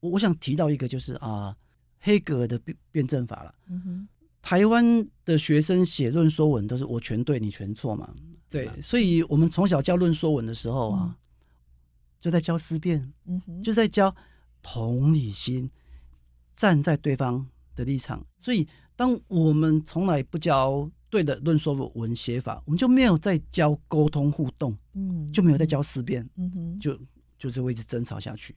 [0.00, 1.56] 我我想提到一个就是啊，
[2.00, 3.54] 黑格尔的辩辩证法了。
[3.68, 4.08] 嗯哼，
[4.40, 8.14] 台湾的学生写论说文都是我全对，你全错嘛。
[8.50, 11.14] 对，所以我们从小教论说文的时候啊，嗯、
[12.20, 14.14] 就在教思辨，嗯哼，就在教
[14.62, 15.70] 同理心，
[16.54, 18.24] 站在对方的立场。
[18.40, 26.98] 所以，当我们从来不教对的论说文写法，我们就没有在教沟通互动，嗯，就没有在教思辨，嗯哼，就
[27.38, 28.56] 就这位置争吵下去。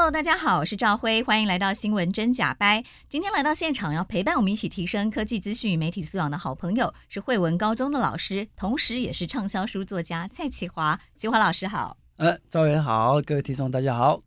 [0.00, 2.82] Hello，大家好，我是赵辉，欢迎来到新闻真假掰。
[3.06, 10.98] 今天来到现场要陪伴我们一起提升科技资讯与媒体素养的好朋友是惠文高中的老师，同时也是畅销书作家蔡启华。
[11.16, 14.22] 其华老师好，呃，赵辉好，各位听众大家好。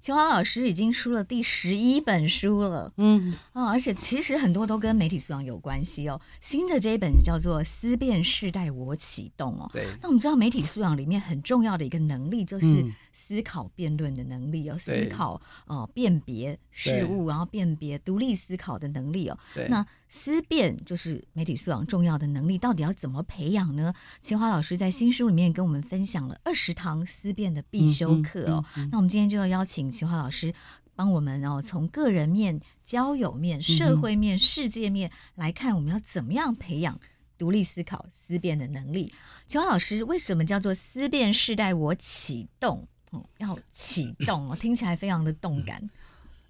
[0.00, 6.20] 其华老师已经出了第十一本书了，嗯啊，而且其实很多都跟媒体素养有关系哦。
[6.40, 9.86] 新的这一本叫做《思辨世代我启动》哦，对。
[10.00, 19.36] 那我们知道媒体素养里面很重要的一个能力就是思考辩论的能力哦，嗯、思考哦辨别事物，然后辨别独立思考的能力哦。
[19.54, 19.66] 对。
[19.68, 23.92] 那思辨就是媒体素养重要的能力，到底要怎么培养呢？
[24.22, 28.64] 秦华老师在新书里面跟我们分享了二十堂思辨的必修课哦。
[28.76, 29.90] 嗯嗯嗯、那我们今天就要邀请。
[29.90, 30.54] 秦华老师
[30.94, 36.98] 帮我们哦，从个人面、交友面、社会面、世界面来看，我们要怎么样培养
[37.36, 39.12] 独立思考、思辨的能力？
[39.46, 42.86] 秦华老师，为什么叫做思辨世代我启动？
[43.10, 45.88] 哦，要启动哦，听起来非常的动感。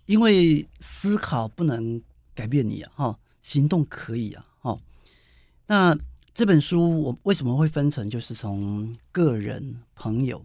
[0.06, 2.00] 因为思考不能
[2.34, 4.78] 改变你啊，哈，行动可以啊，哈。
[5.66, 5.96] 那
[6.34, 10.44] 这本书我为什么会分成，就是从个人、朋友、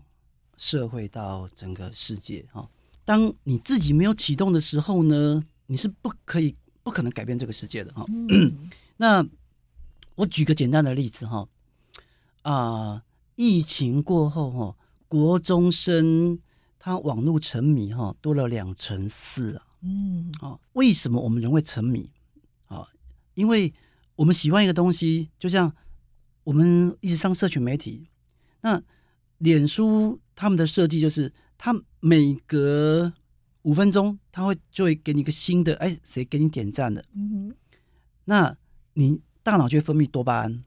[0.57, 2.69] 社会到整个世界，哈。
[3.05, 8.05] 当你自己没有启动的时候呢，你是不可以、不可能改变这个世界的哈。
[8.07, 9.25] 嗯、 那
[10.15, 11.47] 我举个简单的例子哈，
[12.43, 13.03] 啊，
[13.35, 14.75] 疫情过后哈，
[15.07, 16.39] 国中生
[16.79, 19.65] 他网络沉迷哈多了两成四啊。
[19.81, 22.09] 嗯，啊，为什么我们人会沉迷？
[22.67, 22.87] 啊，
[23.33, 23.73] 因为
[24.15, 25.75] 我们喜欢一个东西，就像
[26.43, 28.07] 我们一直上社群媒体，
[28.61, 28.81] 那
[29.37, 31.33] 脸书他们的设计就是。
[31.55, 33.13] 他每隔
[33.61, 37.05] 五分钟，他会就会给你一个新的，哎，谁给你点赞的？
[37.13, 37.55] 嗯哼，
[38.25, 38.57] 那
[38.95, 40.65] 你大脑就会分泌多巴胺，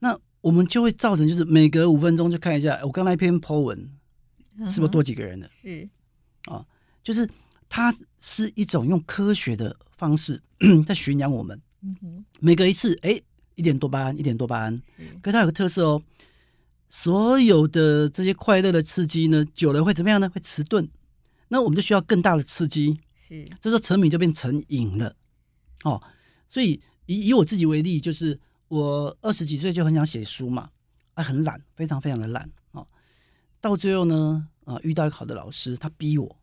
[0.00, 3.88] 那我们就会造成就是每隔五分钟就看一下，我刚才一篇 po 文，
[4.68, 5.48] 是不是多几个人的？
[5.52, 5.88] 是
[6.46, 6.66] 啊，
[7.04, 7.30] 就是
[7.74, 10.40] 它是一种用科学的方式
[10.86, 11.60] 在驯养我们。
[11.80, 13.20] 嗯哼，每隔一次，哎，
[13.56, 14.80] 一点多巴胺，一点多巴胺。
[15.20, 16.00] 可是它有个特色哦。
[16.88, 20.30] 所有的这些快乐的刺激呢，久了会怎么样呢？
[20.30, 20.88] 会迟钝。
[21.48, 23.00] 那我们就需要更大的刺激。
[23.26, 25.16] 是，这时候沉迷就变成瘾了。
[25.82, 26.00] 哦，
[26.48, 30.70] 所以以以我自己为例，就是我二十几岁就很想写书嘛，
[31.14, 32.48] 啊，很懒，非常非常的懒。
[32.70, 32.86] 哦，
[33.60, 36.36] 到最后呢，啊，遇到一个好的老师，他逼我，哦，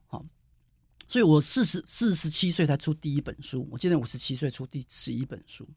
[1.12, 5.68] 所以我四十四十七岁才出第一本书，我今年五十七岁出第十一本书。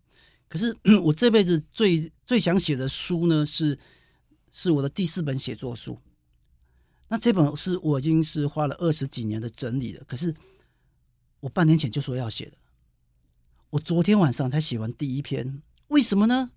[0.48, 3.76] 可是 我这辈子最最想写的书呢是。
[4.56, 5.98] 是我的第四本写作书，
[7.08, 10.04] 那这本是我已经是花了二十几年的整理了。
[10.06, 10.32] 可是
[11.40, 12.52] 我半年前就说要写的，
[13.70, 15.60] 我昨天晚上才写完第一篇。
[15.88, 16.52] 为什么呢？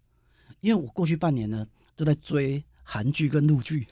[0.60, 3.88] 因为我过去半年呢都在追韩剧跟陆剧，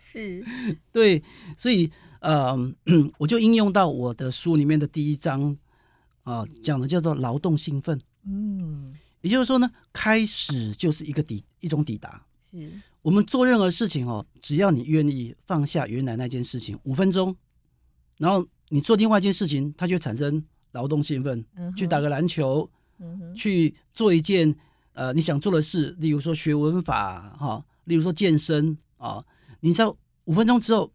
[0.00, 0.46] 是，
[0.92, 1.20] 对，
[1.58, 1.90] 所以
[2.20, 2.56] 呃，
[3.18, 5.56] 我就应用到我的书里面的第一章
[6.22, 8.00] 啊，讲的叫做劳动兴奋。
[8.24, 12.22] 嗯，也就是说呢，开始就是一个抵一种抵达。
[12.50, 12.70] 是。
[13.02, 17.34] 我们做任何事情哦，只要你愿意放下原来那件事情五分钟，
[18.18, 21.42] 然后你做另外一件事情，它就产生劳动兴奋。
[21.56, 24.54] 嗯、去打个篮球，嗯、哼去做一件
[24.92, 29.26] 呃你想做的事，例如说学文法哈、哦，例如说健身啊、哦，
[29.60, 29.96] 你知道
[30.26, 30.92] 五分钟之后，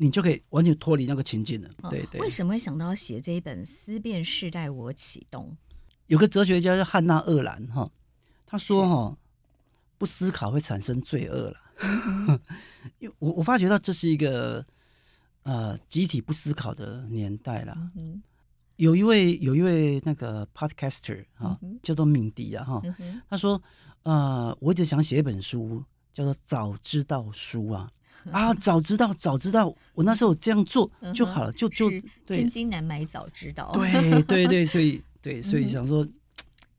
[0.00, 1.68] 你就可以完全脱离那个情境了。
[1.82, 2.20] 哦、对对。
[2.20, 5.44] 为什么会想到写这一本《思辨世代我启动》？
[6.06, 7.90] 有个哲学家叫汉娜·鄂兰哈，
[8.46, 9.16] 他说哈。
[9.98, 12.40] 不思考会产生罪恶了，
[13.00, 14.64] 因为我我发觉到这是一个
[15.42, 17.76] 呃集体不思考的年代了。
[17.94, 18.22] 嗯、
[18.76, 21.22] 有一位有一位那个 podcaster
[21.82, 23.62] 叫做敏迪啊哈，嗯、他说
[24.04, 27.92] 呃我一直想写一本书，叫做早知道书啊，
[28.32, 31.90] 啊，早知道早知道，我那时候这样做就好了，就就
[32.26, 32.38] 对。
[32.38, 33.70] 千金难买早知道。
[33.74, 36.06] 对对对，所以对，所以想说。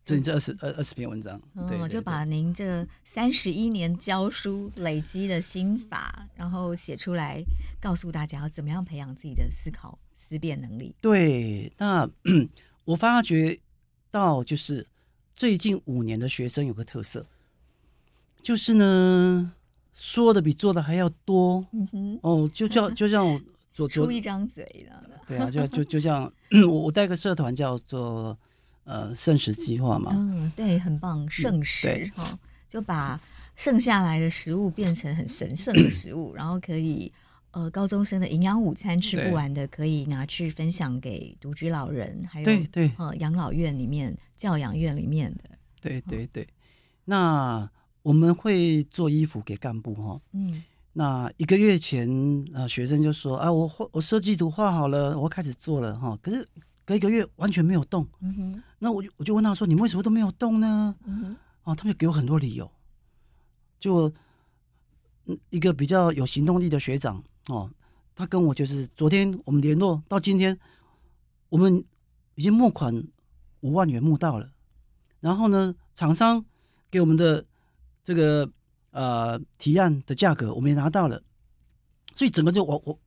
[0.03, 7.41] 这这二十二二十篇文章，嗯，对，就把您这三十一年教书累积的心法，然后写出来，
[7.79, 10.95] 告诉大家要怎么样培养自己的思考思辨能力。
[10.99, 12.09] 对，那
[12.83, 13.59] 我发觉
[14.09, 14.85] 到就是
[15.35, 17.23] 最近五年的学生有个特色，
[18.41, 19.53] 就是呢
[19.93, 21.65] 说的比做的还要多。
[21.71, 23.39] 嗯哼，哦，就叫 就像我
[23.73, 26.31] 做出一张嘴的，对啊，就就就像
[26.67, 28.37] 我我带个社团叫做。
[28.83, 33.17] 呃，圣食计划嘛，嗯，对，很棒，圣食哈、就把
[33.55, 37.09] 剩下来的食物变成很神圣的食物，然后可以
[37.51, 45.43] 呃，高中生的营养午餐吃不完的，可以拿去分享给独居老人，还有对对，呃，养老院里面、教养院里面的，
[45.79, 46.45] 对对对。
[47.05, 47.69] 那
[48.01, 50.63] 我们会做衣服给干部哈，嗯，
[50.93, 52.07] 那一个月前
[52.53, 56.47] 呃，学生就说啊，我画我设计图画好了，我开始做了哈，可是。
[56.83, 62.69] 隔一个月完全没有动，嗯哼，那我就我就问他说：“你为什么都没有动呢？”嗯哼，哦，他们就给我很多理由。
[63.79, 64.11] 就
[65.51, 67.69] 一个比较有行动力的学长哦，
[68.15, 70.57] 他跟我就是昨天我们联络到今天，
[71.49, 71.85] 我们
[72.33, 73.07] 已经募款
[73.61, 74.51] 五万元募到了，
[75.19, 76.43] 然后呢，厂商
[76.89, 77.45] 给我们的
[78.03, 78.49] 这个
[78.91, 81.21] 呃提案的价格我们也拿到了，
[82.15, 82.99] 所以整个就我我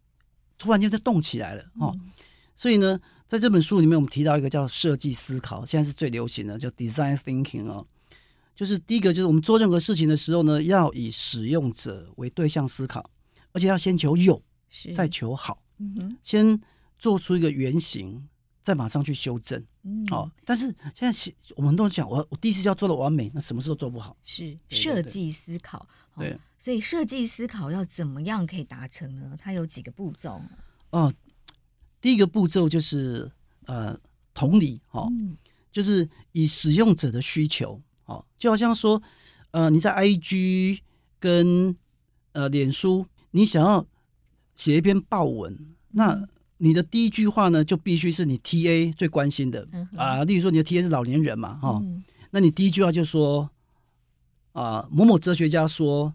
[0.59, 2.13] 突然间就动起来了哦，嗯、
[2.57, 3.01] 所以呢。
[3.27, 7.85] 在这本书里面，我们提到一个叫设计思考，现在是最流行的，叫 design thinking 哦。
[8.55, 13.11] 就是第一个，就是我们做任何事情的时候呢，要以使用者为对象思考，
[13.53, 14.41] 而且要先求有，
[14.95, 15.61] 再求好。
[15.79, 16.61] 嗯哼，先
[16.99, 18.29] 做出一个原型，
[18.63, 19.65] 再马上去修正。
[19.85, 20.31] 嗯，好。
[20.45, 24.17] 但是现在我们都讲，我我第一次就要做的完美，那什么事都做不好。
[24.25, 25.87] 是设计思考。
[26.17, 29.37] 对，对，所以设计思考要怎么样可以达成呢？
[29.39, 30.41] 它有几个步骤。
[30.91, 31.13] 哦。
[32.01, 33.33] 第一个步骤就是
[33.65, 33.99] 呃
[34.35, 35.35] 同理哈，嗯、
[35.73, 39.03] 就是以使用者的需求，哦，就好像说
[39.53, 40.81] 呃你在 IG
[41.19, 41.75] 跟
[42.33, 43.87] 呃脸书，你想要
[44.55, 46.29] 写一篇报文，嗯、那
[46.65, 53.51] 你的第一句话呢就必须是你 TA 最关心的、啊，例如说你的 TA 是老年人嘛，哈、哦，嗯、那你第一句话就说
[54.53, 56.15] 啊某某哲学家说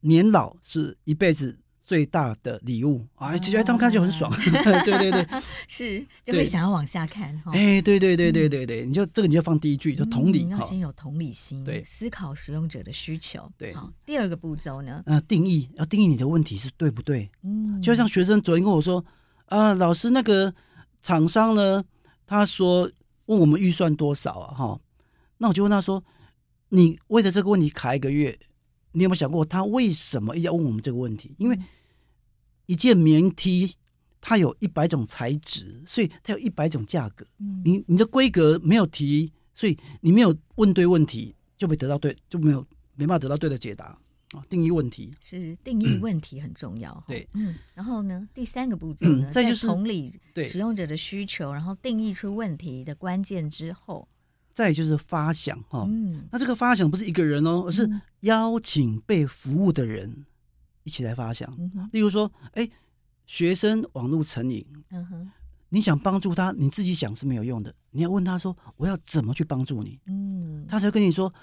[0.00, 1.58] 年老是一辈子。
[1.84, 4.32] 最大的礼物啊，其实他们看就很爽，
[4.84, 5.26] 对对对，
[5.68, 7.52] 是就会想要往下看哈。
[7.52, 13.50] 哎，对对对对对对，你就这个你就放第一句，就同理，要先有同理心，对，思考使用者的需求。
[13.58, 15.02] 对，好，第二个步骤呢？
[15.04, 17.30] 呃，定义要定义你的问题是对不对？
[17.42, 19.04] 嗯，就像学生昨天跟我说，
[19.46, 20.54] 啊，老师那个
[21.02, 21.84] 厂商呢，
[22.26, 22.90] 他说
[23.26, 24.54] 问我们预算多少啊？
[24.54, 24.80] 哈，
[25.36, 26.02] 那我就问他说，
[26.70, 28.38] 你为了这个问题卡一个月。
[28.94, 31.34] 你有没有想过，他为什么要问我们这个问题？
[31.38, 31.58] 因为
[32.66, 33.74] 一件棉 T，
[34.20, 37.26] 它有一百种材质，所以它有一百种价格。
[37.38, 42.64] 嗯，你你的规格没有提，所以你没有问对问题，就没得到对，就没有
[42.94, 43.86] 没办法得到对的解答
[44.30, 44.42] 啊。
[44.48, 46.90] 定义问题是定义问题很重要。
[46.90, 50.10] 嗯、对，嗯，然后呢，第三个步骤呢，再、嗯就是同理
[50.48, 54.08] 使用者的需求，然后定义出问题的关键之后。
[54.54, 57.86] 再就是发想哈，嗯、那这个发想不是一个人哦，而是
[58.20, 60.24] 邀请被服务的人
[60.84, 61.52] 一起来发想。
[61.58, 62.66] 嗯、例如说，哎，
[63.26, 65.30] 学生网络成瘾，嗯、哼
[65.68, 69.98] 你想帮助他，你自己想是没有用的，你要问他说，我要怎么去帮助你？
[70.06, 71.34] 嗯，他才跟你说，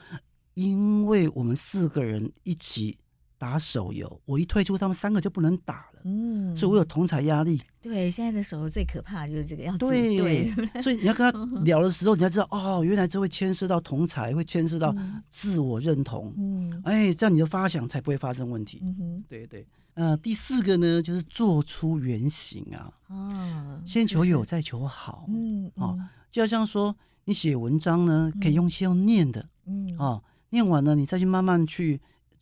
[0.53, 2.97] 因为我们四个人一起。
[3.41, 6.01] 打手游，我一退出，他们三个就不能打了。
[6.03, 7.59] 嗯，所以我有同才压力。
[7.81, 9.79] 对，现在的手游最可怕的就是这个样子。
[9.79, 14.95] 对，对 所以你要跟他 聊的时候，你要知道哦，原来这会牵涉到同才，会牵涉到
[15.31, 16.31] 自我认同。
[16.37, 18.77] 嗯，哎，这样你的发想才不会发生问题。
[18.83, 19.65] 嗯哼，对对。
[19.95, 22.93] 呃，第四个呢，就是做出原型啊。
[23.07, 25.25] 哦，先求有，再求好。
[25.29, 25.97] 嗯，哦，
[26.29, 26.95] 就好像说
[27.25, 29.49] 你写文章呢，可以用先用念的。
[29.65, 31.99] 嗯，哦，念完了，你再去慢慢去。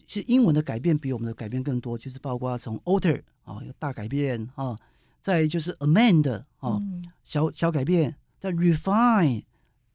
[0.10, 4.76] 其实英文的改变比我们的改变更多，就是包括从 alter 啊有大改变啊，
[5.22, 6.82] 再就是 amend 啊
[7.24, 9.44] 小小改变，再 refine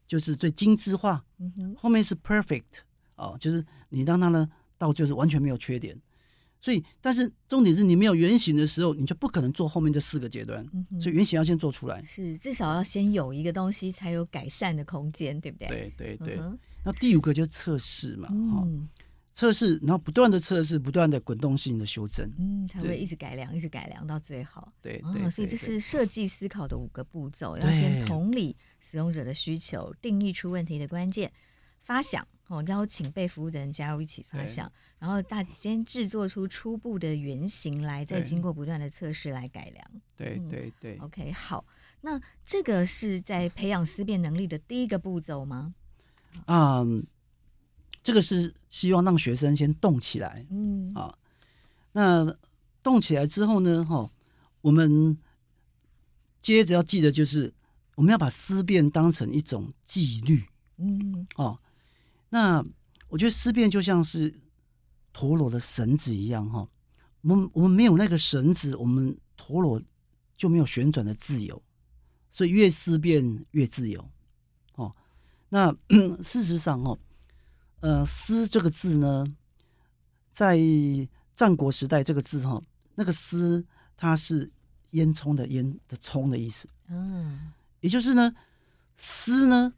[0.07, 2.85] 就是最精致化，嗯、后面是 perfect
[3.17, 6.01] 啊，就是你让它呢到就是完全没有缺点。
[6.61, 10.65] 所以，但是重点是你没有原型的时候，你就不可能做后面这四个阶段。
[10.73, 15.67] 嗯、所以原型要先做出来，是至少要先有一个东西才有改善的空间，对不对？
[15.67, 16.39] 对对对。
[16.39, 18.89] 嗯、那第五个就是测试嘛，哈、嗯。
[19.35, 24.73] 测试，然后不断的测试，不断的滚动性的修正，嗯，它会一直改良，一直改良到最好。
[24.81, 31.33] 对对，所以这是设计思考的五个步骤，要先同理使用者的需求，定义出问题的关键，
[31.83, 39.91] 发想，哦，邀请被服务的人加入一起发想，然后大先制作出初步的原型来，再经过不断的测试来改良。
[40.17, 40.97] 对对对。
[40.99, 41.65] OK，好，
[42.03, 45.75] 那这个是在培养思辨能力的第一个步骤吗？
[46.47, 47.05] 啊、嗯，
[48.05, 50.47] 这个是希望让学生先动起来。
[50.51, 51.19] 嗯啊，
[51.91, 52.37] 那
[52.83, 54.09] 动起来之后呢，哈，
[54.61, 55.19] 我们
[56.41, 57.53] 接着要记得就是
[57.97, 60.45] 我们要把思辨当成一种纪律。
[60.77, 61.59] 嗯哦。
[62.29, 62.65] 那
[63.09, 64.35] 我觉得思辨就像是
[65.13, 66.69] 陀螺的绳子一样哈，
[67.23, 69.81] 我们我们没有那个绳子，我们陀螺
[70.37, 71.63] 就没有旋转的自由，
[72.29, 74.05] 所以越思辨越自由
[74.75, 74.95] 哦。
[75.49, 75.73] 那
[76.23, 76.99] 事实上哦，
[77.85, 79.25] 呃，思这个字呢，
[80.33, 80.59] 在
[81.35, 82.61] 战国时代这个字哈，
[82.95, 83.65] 那个思
[83.97, 84.51] 它是
[84.91, 88.35] 烟囱的烟的囱的意思，嗯，也就是呢，
[88.97, 89.73] 思呢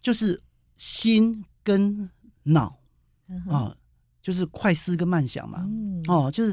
[0.00, 0.42] 就是
[0.76, 1.44] 心。
[1.66, 2.08] 跟
[2.44, 2.78] 脑
[3.50, 3.76] 啊，
[4.22, 6.50] 就是快思跟慢想嘛，嗯、哦，就是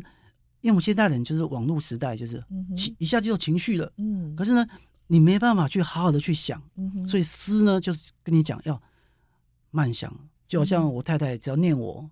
[0.62, 2.44] 因为我们现代人就是网络时代，就是
[2.76, 4.66] 情一下就有情绪了，嗯，可是呢，
[5.06, 8.82] 你没办法去好好的去想，嗯、所以思呢，就是跟你讲要
[9.70, 10.12] 慢想，
[10.48, 12.10] 就好像我太太只要念我，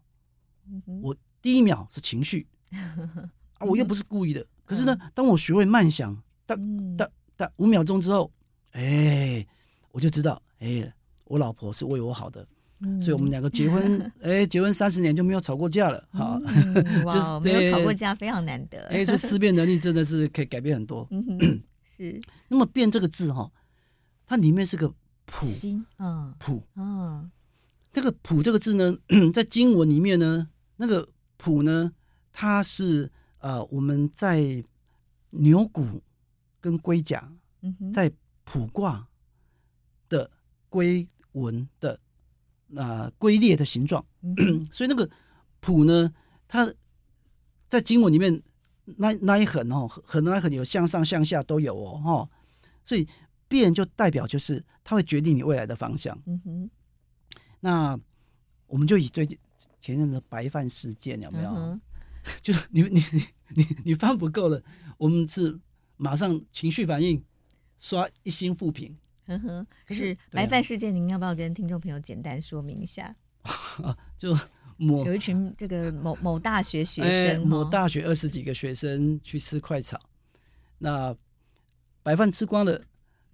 [0.67, 2.47] 嗯、我第一秒是情绪，
[3.57, 8.31] 啊，我又不是故意的，可是呢，当我学会慢想，当当当五秒钟之后，
[8.71, 9.45] 哎，
[9.91, 10.91] 我就知道，哎，
[11.25, 12.47] 我老婆是为我好的。
[12.99, 18.79] 所以，我们两个结婚， 哎、欸，结婚三十年就没有吵过架了，哈、嗯，哇，没有吵过架非常难得。
[18.87, 21.07] 哎、欸，这思辨能力真的是可以改变很多。
[21.11, 22.19] 嗯，是。
[22.47, 23.51] 那么“变”这个字哈，
[24.25, 24.91] 它里面是个
[25.27, 25.45] “朴”，
[25.99, 27.29] 嗯，普，嗯，
[27.91, 28.97] 这个“普”这个字呢，
[29.33, 31.93] 在经文里面呢，那个“普”呢，
[32.31, 34.63] 它是呃，我们在
[35.31, 36.01] 牛骨
[36.59, 37.31] 跟龟甲，
[37.93, 38.11] 在
[38.43, 39.07] 卜卦
[40.09, 40.31] 的
[40.69, 41.99] 龟纹的。
[42.73, 44.05] 啊，龟裂的形状，
[44.71, 45.09] 所以那个
[45.59, 46.13] 普呢，
[46.47, 46.73] 它
[47.67, 48.41] 在经文里面
[48.85, 52.29] 那那一横哦，横的那一横有向上向下都有哦，哈，
[52.85, 53.05] 所以
[53.49, 56.17] 变就代表就是它会决定你未来的方向。
[56.25, 56.69] 嗯哼，
[57.61, 57.97] 那
[58.67, 59.37] 我们就以最近
[59.79, 61.49] 前阵子白饭事件有没有？
[61.51, 61.79] 嗯、
[62.41, 64.61] 就你你你你你饭不够了，
[64.97, 65.57] 我们是
[65.95, 67.23] 马上情绪反应，
[67.79, 68.93] 刷一星负评。
[69.27, 73.15] 呵呵，可是白饭事件，您要不要跟听众朋友简单说明一下？
[73.81, 74.37] 啊，就
[74.77, 79.99] 某有一群这个某某大学学 生，欸、某大学二十几个学生去吃快炒，
[80.79, 81.15] 那
[82.03, 82.81] 白饭吃光了，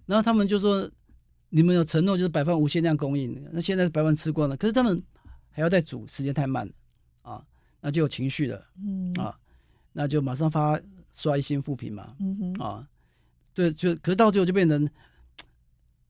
[0.06, 0.90] 然后他们就说
[1.50, 5.00] ：“你们有承诺就是白饭无限量供应，那现在白饭吃光了，可是他们
[5.50, 6.72] 还要再煮，时间太慢了
[7.22, 7.44] 啊，
[7.80, 9.38] 那就有情绪了，嗯啊，
[9.92, 10.80] 那就马上发
[11.12, 12.88] 刷一星负评嘛，嗯哼啊，
[13.54, 14.88] 对，就可是到最后就变成。”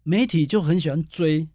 [0.04, 1.46] 媒体就很喜欢追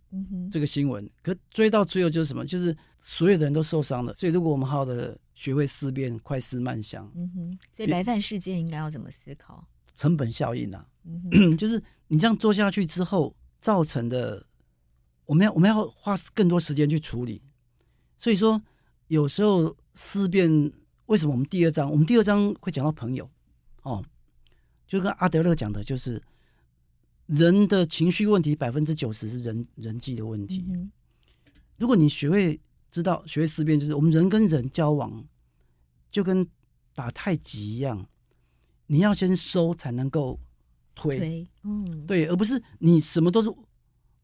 [0.51, 2.45] 这个新闻，嗯、可追到最后就是什么？
[2.45, 4.13] 就是所有的人都受伤了。
[4.13, 9.67] 所以，如果我们好好的学会思辨、快思慢想，嗯哼，所以白饭事件应该要怎么思考？
[9.95, 14.45] 成本效应啊，嗯、哼 就是你这样做下去之后造成的，
[15.25, 17.41] 我们要我们要花更多时间去处理。
[18.19, 18.61] 所以说，
[19.07, 20.69] 有时候思辨
[21.05, 23.29] 为什么我们第二章，我们第二章会讲到朋友
[23.83, 24.03] 哦，
[24.85, 26.21] 就跟阿德勒讲的，就是。
[27.25, 30.65] 人的情绪问题百分之九十是人人际的问题。
[30.67, 30.91] 嗯、
[31.77, 32.59] 如果你学会
[32.91, 35.25] 知道学会思辨，就是我们人跟人交往
[36.09, 36.45] 就跟
[36.93, 38.05] 打太极一样，
[38.87, 40.37] 你要先收才能够
[40.95, 41.17] 推。
[41.17, 43.53] 推嗯，对，而不是你什么都是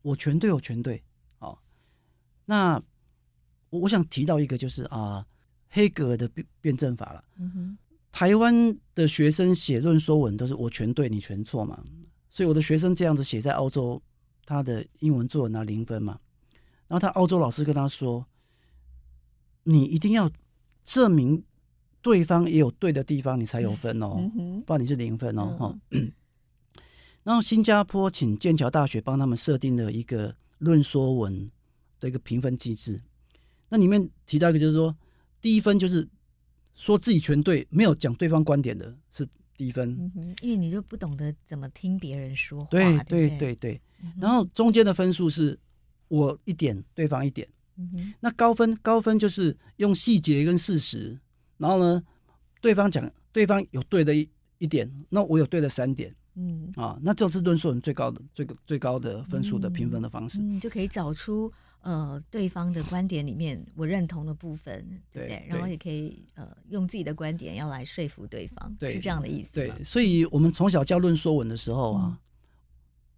[0.02, 1.04] 我全对，我全对。
[1.40, 1.58] 哦，
[2.46, 2.82] 那
[3.70, 5.26] 我我想提到一个就是啊，
[5.70, 7.24] 黑格尔的辩辩证法了。
[7.38, 7.78] 嗯哼，
[8.12, 11.84] 台湾的学生写论说文都是我全对，你全错嘛。
[12.30, 14.02] 所以我的学生这样子写在澳洲，
[14.46, 16.20] 他的英文作文拿零分嘛。
[16.88, 18.26] 然后他澳洲老师跟他说
[19.64, 20.32] ：“你一定要
[20.84, 21.44] 证明
[22.02, 24.32] 对方也有对的地方，你才有分哦，
[24.66, 25.80] 不然你是零分哦。”哈。
[27.30, 31.48] 然后新加坡请剑桥大学帮他们设定了一个论说文
[32.00, 33.00] 的一个评分机制。
[33.70, 34.98] 那里面提到一个就是说，
[35.40, 36.10] 第一分就是
[36.74, 39.28] 说自己全对，没有讲对方观点的是。
[39.56, 43.82] 低分，嗯，因为你就不懂得怎么听别人说话，对对对对。
[44.18, 45.60] 然后中间的分数是
[46.08, 47.46] 我一点，对方一点。
[48.22, 51.20] 那高分高分就是用细节跟事实，
[51.58, 52.02] 然后呢，
[52.62, 56.16] 对方讲对方有对的一一点，那我有对的三点。
[56.78, 61.52] 嗯啊，那这是论述人最高的最最高的分数的评分的方式，你、就可以找出。
[61.82, 65.38] 呃，对方的观点里面，我认同的部分，对不对？
[65.38, 69.50] 对，然后也可以呃，用自己的观点要来说服对方，对，是这样的意思。
[69.54, 72.18] 对，所以我们从小教论说文的时候啊，嗯、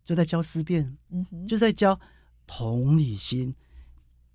[0.06, 2.00] 就在教思辨，嗯，就在教
[2.46, 3.54] 同理心。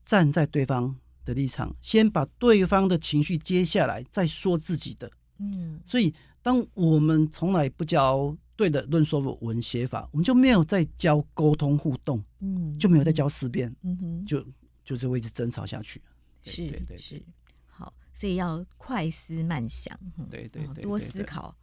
[0.04, 5.08] 站在对方的立场，先把对方的情绪接下来，再说自己的。
[5.38, 14.44] 嗯，所以当我们从来不教对的论说文写法，我们就没有在教沟通互动，嗯，就没有在教思辨，嗯哼，就
[14.82, 16.00] 就是会一直争吵下去。
[16.42, 17.22] 是，对对是。
[17.66, 19.98] 好，所以要快思慢想，
[20.30, 21.54] 对对对，多思考，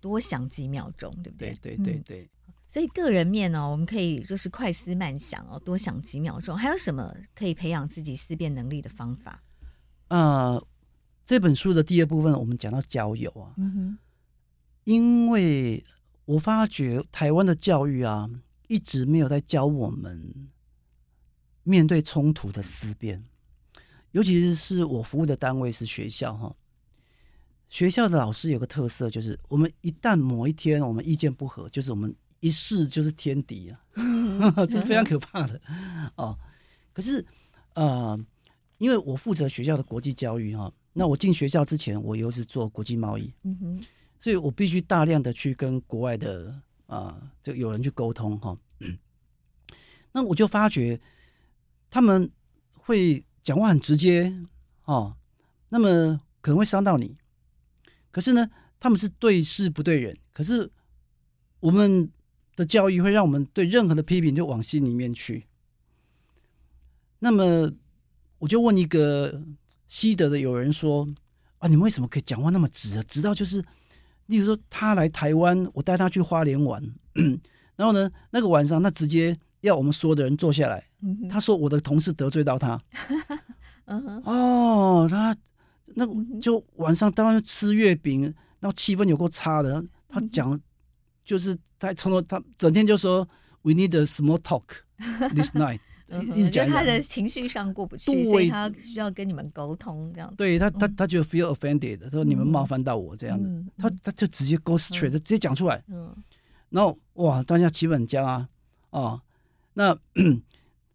[0.00, 1.54] 多想几秒钟，对不对？
[1.62, 2.30] 对对对对。
[2.68, 6.56] 所以个人面呢，我们可以就是快思慢想哦，多想几秒钟。
[6.56, 9.42] 还有什么可以培养自己思辨能力的方法？
[10.08, 10.62] 呃，
[11.24, 13.98] 这本书的第二部分我们讲到交友啊，嗯哼，
[14.84, 15.84] 因为
[16.24, 18.30] 我发觉台湾的教育啊，
[18.68, 20.50] 一直没有在教我们
[21.62, 23.24] 面对冲突的思辨，
[24.12, 26.54] 尤其是我服务的单位是学校哈。
[27.68, 32.14] 学校的老师有个特色，就是我们一旦某一天我们意见不合，就是我们。
[32.44, 33.80] 一试就是天敌啊，
[34.68, 35.60] 这是非常可怕的
[36.16, 36.36] 哦。
[36.92, 37.24] 可是，
[37.74, 38.18] 呃，
[38.78, 43.80] 因为我负责学校的国际教育哈，那我进学校之前，我又是做国际贸易，嗯哼，
[44.22, 48.56] 所以我必须大量的去跟国外的啊、呃，这有人去沟通哈。
[50.12, 51.00] 那我就发觉
[51.90, 52.30] 他们
[52.70, 54.32] 会讲话很直接
[54.84, 55.16] 哦，
[55.70, 57.16] 那么可能会伤到你。
[58.12, 58.48] 可是呢，
[58.78, 60.70] 他们是对事不对人，可是
[61.58, 62.10] 我们。
[62.54, 65.46] 的教育会让我们对任何的批评就往心里面去。
[67.20, 67.72] 那么，
[68.40, 69.42] 我就问一个
[69.86, 71.08] 西德的友人说
[71.60, 73.02] ：“啊，你们为什么可以讲话那么直啊？
[73.08, 73.64] 直到就是，
[74.32, 76.82] 例如说他来台湾，我带他去花莲玩，
[77.76, 80.82] 然后呢，那个晚上他直接要我们所有的人坐下来。
[81.28, 82.80] 他说我的同事得罪到他。
[84.24, 85.36] 哦，他
[85.94, 86.06] 那
[86.40, 88.22] 就晚上当然吃月饼，
[88.58, 89.84] 然后气氛有够差的。
[90.08, 90.58] 他讲。”
[91.24, 93.26] 就是他从头他整天就说
[93.62, 94.64] We need a small talk
[95.32, 95.78] this night，
[96.36, 100.32] 一直讲他的情绪上过不去，所以他需要跟你们沟通这样。
[100.36, 105.82] 对他，他他觉得 feel offended，说你们冒犯到我这样子，他他就直接 go straight，直接讲出来。
[105.88, 106.14] 嗯，
[106.70, 108.48] 然后哇，大家气氛很僵啊
[108.90, 109.22] 啊，
[109.74, 109.96] 那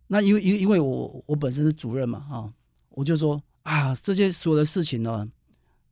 [0.07, 2.53] 那因为因因为我我本身是主任嘛啊，
[2.89, 5.27] 我就说啊，这些所有的事情呢。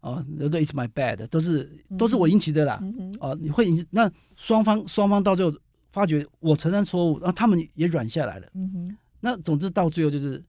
[0.01, 2.77] 哦，都 It's my bad，都是都是我引起的啦。
[2.79, 5.51] 嗯、哦，你会引起那双方双方到最后
[5.91, 8.47] 发觉我承认错误，然后他们也软下来了。
[8.53, 10.43] 嗯哼，那总之到最后就是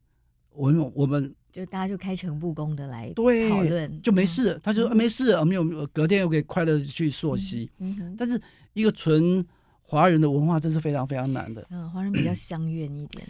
[0.50, 4.52] 我们我们就大家就开诚布公的来讨论，就没事。
[4.52, 7.70] 嗯、他就说、啊、没事，没有隔天又可以快乐去溯溪。
[7.78, 8.38] 嗯哼，但是
[8.74, 9.42] 一个纯
[9.80, 11.66] 华人的文化，真是非常非常难的。
[11.70, 13.26] 嗯，华人比较相怨一点。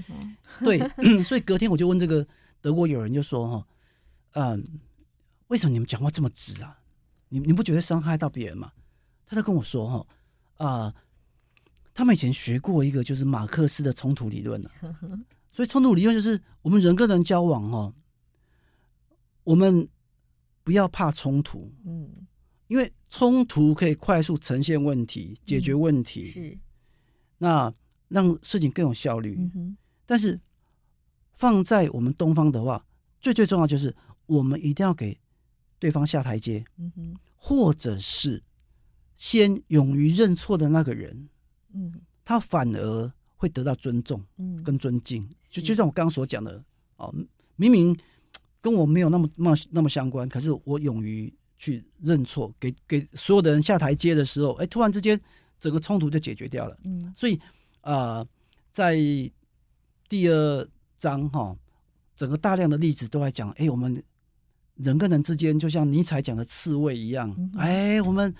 [0.64, 0.80] 对，
[1.22, 2.26] 所以隔天我就问这个
[2.60, 3.66] 德国友人，就说哈，
[4.32, 4.66] 嗯。
[5.48, 6.76] 为什么你们讲话这么直啊？
[7.28, 8.72] 你你不觉得伤害到别人吗？
[9.28, 10.06] 他就跟我说哈
[10.56, 10.92] 啊，
[11.94, 14.68] 他们以前学过一个就是马克思的冲突理论呢。
[15.56, 17.94] 所以冲突理论就是我们人跟人交往哦，
[19.42, 19.88] 我们
[20.62, 22.26] 不要怕冲突，嗯，
[22.66, 26.58] 因为冲突可以快速呈现问题、解决问题，是
[27.38, 27.72] 那
[28.08, 29.50] 让事情更有效率。
[30.04, 30.38] 但是
[31.32, 32.84] 放在我们东方的话，
[33.18, 35.18] 最最重要就是我们一定要给。
[35.78, 38.42] 对方下台阶，嗯哼，或者是
[39.18, 41.28] 先勇于认错的那个人，
[41.74, 45.22] 嗯，他反而会得到尊重，嗯，跟尊敬。
[45.22, 46.62] 嗯、就就像我刚刚所讲的，
[46.96, 47.14] 哦，
[47.56, 47.96] 明明
[48.60, 55.20] 跟我没有那么那么那么相关，可是我勇于去认错，给给所有的人下台阶的时候，哎，突然之间
[55.60, 56.76] 整个冲突就解决掉了。
[56.84, 57.36] 嗯，所以
[57.82, 58.28] 啊、呃，
[58.72, 58.96] 在
[60.08, 60.68] 第二
[60.98, 61.58] 章哈、哦，
[62.16, 64.02] 整个大量的例子都在讲，哎，我们。
[64.76, 68.34] 人跟人之间，就像尼采讲的刺猬一样，哎，我们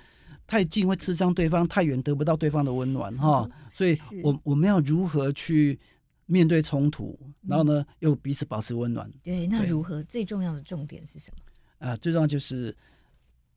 [0.47, 3.53] 太近会刺伤对方，太远得不到对方的温暖，哈、嗯。
[3.73, 5.79] 所以我，我我们要如何去
[6.27, 9.11] 面对冲突，然后呢，又彼此保持温暖？
[9.23, 10.03] 对，那如何？
[10.05, 11.43] 最重要的重点是什么？
[11.79, 12.75] 啊、呃，最重要就是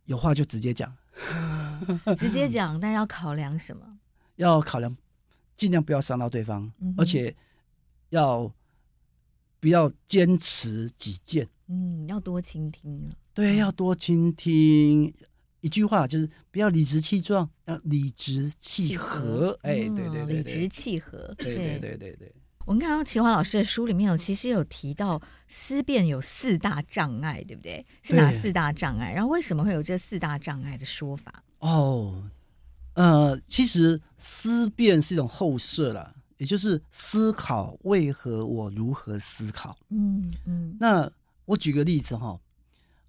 [0.05, 0.93] 有话就直接讲，
[2.05, 3.99] 嗯、直接讲，但要考量什么？
[4.37, 4.95] 要考量，
[5.55, 7.35] 尽量不要伤到对方，嗯、而且
[8.09, 8.51] 要
[9.59, 11.47] 不要坚持己见。
[11.67, 13.13] 嗯，要多倾听啊。
[13.33, 15.13] 对，要多倾听。
[15.61, 19.19] 一句话就是不要理直气壮，要理直气和。
[19.19, 21.33] 和哎，对对对，理直气和。
[21.37, 22.33] 对对对对对。
[22.65, 27.85] 我们看到奇华老师的书里面有，其实有提到思辨有四大障碍，对不对？
[28.03, 29.11] 是哪四大障碍？
[29.11, 31.43] 然后为什么会有这四大障碍的说法？
[31.59, 32.29] 哦，
[32.93, 39.77] 呃，其实思辨是一种后设了，也就是思考为何我如何思考。
[39.89, 41.11] 嗯嗯，嗯那。
[41.45, 42.39] 我举个例子哈，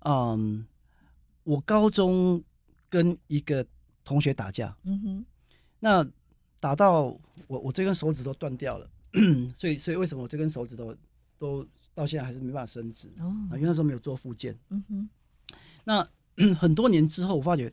[0.06, 0.64] 嗯，
[1.44, 2.42] 我高中
[2.88, 3.64] 跟一个
[4.04, 5.24] 同学打架，嗯哼，
[5.78, 6.06] 那
[6.58, 7.04] 打到
[7.46, 8.90] 我我这根手指都断掉了，
[9.56, 10.94] 所以所以为什么我这根手指头
[11.38, 13.08] 都到现在还是没办法伸直。
[13.18, 14.56] 哦，啊，因为那时候没有做复健。
[14.68, 15.08] 嗯哼，
[15.84, 16.06] 那
[16.54, 17.72] 很多年之后，我发觉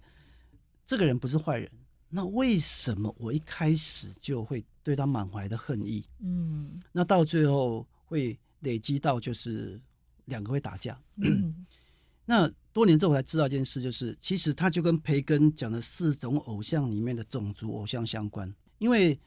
[0.86, 1.70] 这个人不是坏人，
[2.10, 6.06] 那为什么我一开始就会对他满怀的恨意？
[6.20, 9.80] 嗯，那到最后会累积到就是
[10.26, 10.98] 两个会打架。
[11.18, 11.66] 嗯，
[12.26, 19.20] 那多年之后我才知道一件事，就是其实他就跟培根讲的四种偶像里面的种族偶像相关，因为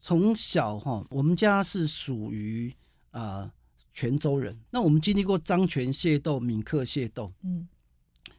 [0.00, 2.72] 从小哈，我们家是属于
[3.10, 3.52] 啊
[3.92, 7.66] 泉州人，那我们经历过漳泉械斗、闽客械斗，嗯，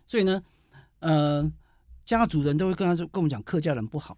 [0.08, 0.41] 所以呢，
[0.99, 1.52] 呃，
[2.06, 4.17] 家族人都会跟他说，跟我们讲客家人不好。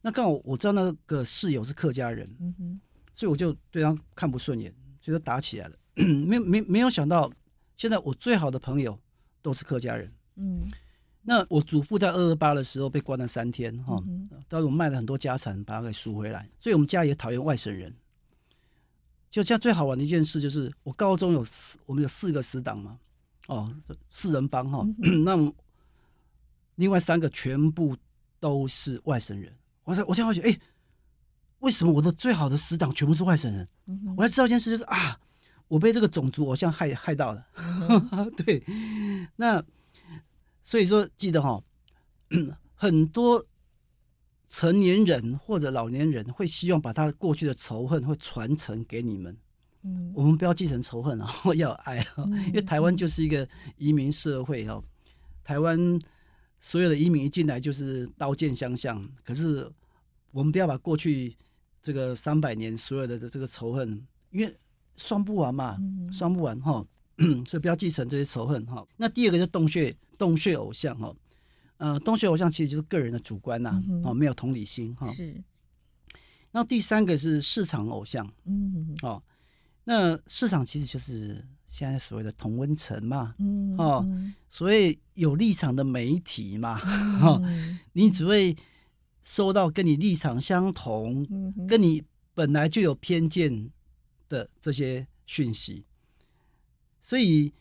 [0.00, 2.80] 那刚好我知道那个室友是客家人，嗯哼，
[3.16, 5.76] 所以我就对他看不顺眼，所以就打起来了。
[6.06, 7.28] 没没没有想到，
[7.76, 8.96] 现在我最好的朋友
[9.46, 10.12] 都是客家人。
[10.34, 10.68] 嗯，
[11.22, 17.94] 那我祖父在二二八的时候被关了三天，哈、嗯，当时我卖了很多家产把他给赎回来，所以我们家也讨厌外省人。
[19.30, 22.98] 就这样最好玩的一件事就是，我高中有四，我们有四个死党嘛，
[23.46, 23.72] 哦，
[24.10, 25.52] 四人帮哈，嗯、 那
[26.74, 27.96] 另外三个全部
[28.40, 29.54] 都是外省人。
[29.84, 30.60] 我才我才发觉，哎、欸，
[31.60, 33.68] 为什么我的最好的死党全部是外省人？
[33.86, 35.20] 嗯、我才知道一件事，就是啊，
[35.68, 37.46] 我被这个种族偶像害害到了。
[38.12, 38.62] 嗯、 对，
[39.36, 39.64] 那
[40.62, 41.62] 所以说记得哈，
[42.74, 43.44] 很多。
[44.48, 49.36] 成年人或者老年人会希望把他过去的仇恨会传承给你们，
[49.82, 54.80] 嗯，我们不要继承仇恨啊， 要有爱啊，因为台湾就是一个移民社会哦，
[55.42, 56.00] 台湾
[56.60, 59.68] 所有的移民一进来就是刀剑相向，可是
[60.30, 61.36] 我们不要把过去
[61.82, 64.00] 这个三百年所有的这个仇恨，
[64.30, 64.56] 因为
[64.96, 65.78] 算不完嘛，
[66.10, 66.84] 算不完哈，
[67.46, 68.86] 所以不要继承这些仇恨哈。
[68.96, 71.14] 那第二个就是洞穴洞穴偶像哈。
[71.78, 75.12] 呃，洞穴偶像其实就是个人的主观呐、哦，没有同理心哈。
[75.12, 75.42] 是。
[76.52, 79.22] 那第三个是市场偶像，嗯，哦，
[79.84, 84.06] 那市场其实就是现在所谓的同温层嘛，嗯，哦，
[84.48, 86.78] 所谓有立场的媒体嘛，
[87.20, 87.38] 哈、
[87.92, 88.56] 你只会
[89.20, 93.70] 收到跟你立场相同、嗯、跟你本来就有偏见
[94.28, 95.84] 的这些讯息，
[97.02, 97.52] 所以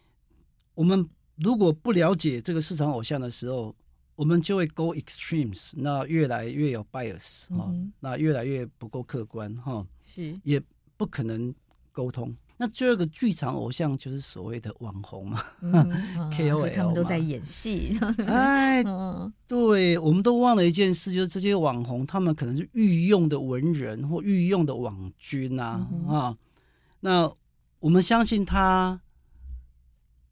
[0.74, 3.76] 我们如果不了解这个市场偶像的时候，
[4.16, 10.62] 我们就会 go extremes，那越来越有 bias 哈、嗯，那越来越不够客观哈，是也
[10.96, 11.54] 不可能
[11.92, 12.36] 沟通。
[12.58, 15.74] 那最后一个剧场偶像就是所谓的网红嘛、嗯、
[16.32, 18.00] ，KOL，他们都在演戏。
[18.26, 18.82] 哎，
[19.46, 26.38] 对，我们都忘了一件事，就是这些网红，他们可能是御用的文人或御用的网军啊、嗯、啊。
[27.06, 27.32] 那
[27.82, 29.00] 我们相信他，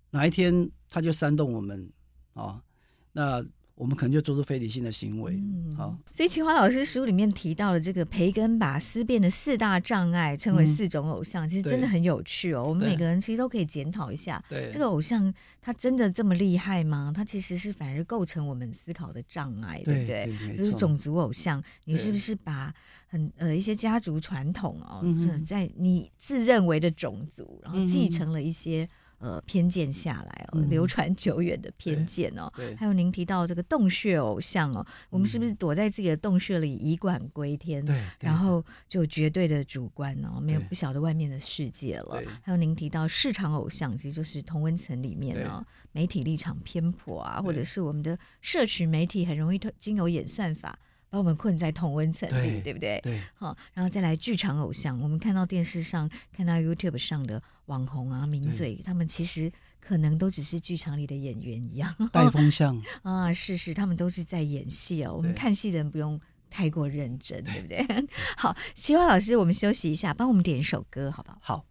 [0.10, 1.94] 哪一天他就煽动我们
[2.34, 2.64] 啊？
[3.12, 3.46] 那。
[3.76, 5.98] 我们可能就做出非理性的行为，嗯，好。
[6.14, 12.64] 所以奇华老师书里面提到了这个培根把思辨的四大障碍称为四种偶像，嗯、其实真的很有趣哦。
[12.64, 17.12] 我们每个人其实都可以检讨一下，对这个偶像他真的这么厉害吗？
[17.16, 20.38] 他其实是反而构成我们思考的障碍，对不对？
[20.38, 22.72] 对就是种族偶像，你是不是把
[23.08, 28.88] 很呃一些家族传统哦，嗯、在你自认为的种族，然后继承了一些。
[29.24, 32.52] 呃，偏见下来哦，流传久远的偏见哦。
[32.58, 37.86] 嗯、还有您提到这个洞穴偶像哦，嗯、我们是不是躲在自己的洞穴里以管归天？
[37.86, 42.22] 对，然后就绝对的主观哦，没有不晓得外面的世界了。
[42.42, 50.78] 还有您提到市场偶像，其实就是同温层里面哦，媒体立场偏颇啊，或者是我们的社群媒体很容易经由演算法。
[51.13, 52.99] 把我们困在同温层里，对，不对？
[53.04, 65.13] 对，好，然后再来剧场偶像，我们看到电视上、看到 YouTube 上的网红啊、名嘴，他们其实可能都只是剧场里的演员一样， 带风向 啊，是是，他们都是在演戏哦。
[65.15, 68.08] 我们看戏的人不用太过认真，对，对不对？
[68.36, 71.38] 好，希望老师，我们休息一下，帮我们点一首歌，好不好？
[71.39, 71.65] 好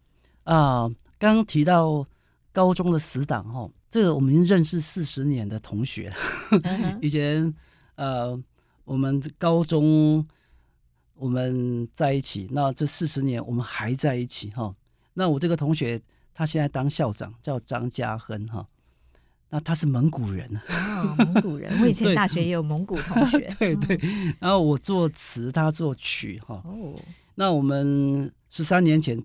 [0.45, 2.07] 啊，刚刚提到
[2.53, 6.13] 高中的死党哦，这个我们认识四十年的同学，
[7.01, 7.53] 以前
[7.95, 8.41] 呃。
[8.85, 10.27] 我们高中
[11.15, 14.75] 我们在一起，那这四十年我们还在一起哈。
[15.13, 16.01] 那我这个同学
[16.33, 18.67] 他现在当校长，叫张家亨哈。
[19.49, 21.79] 那他是蒙古人啊， 蒙古人。
[21.81, 23.53] 我以前大学也有蒙古同学。
[23.59, 23.99] 对对。
[24.39, 26.61] 然后我作词，他作曲哈。
[26.65, 26.99] 哦。
[27.35, 29.23] 那我们十三年前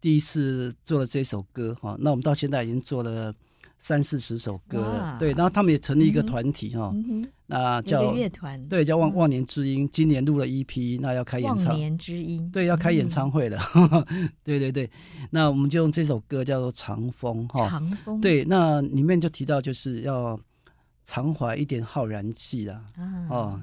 [0.00, 3.34] 第一次做了这首歌哈，那我们到现在已经做了。
[3.78, 6.92] 三四十首歌了，对，然后他们也成立一个团体哈，
[7.46, 9.84] 那叫乐团，对，叫忘忘年之音。
[9.84, 13.58] 嗯、今年录了一批那要开演唱，忘年之音，对，要开演唱会了。
[13.74, 14.90] 嗯、 对对对，
[15.30, 20.40] 那我们就用这首歌叫做《长风》哈，长风，对，那里面就提到就是要
[21.04, 23.60] 常怀一点浩然气啦，啊，哦，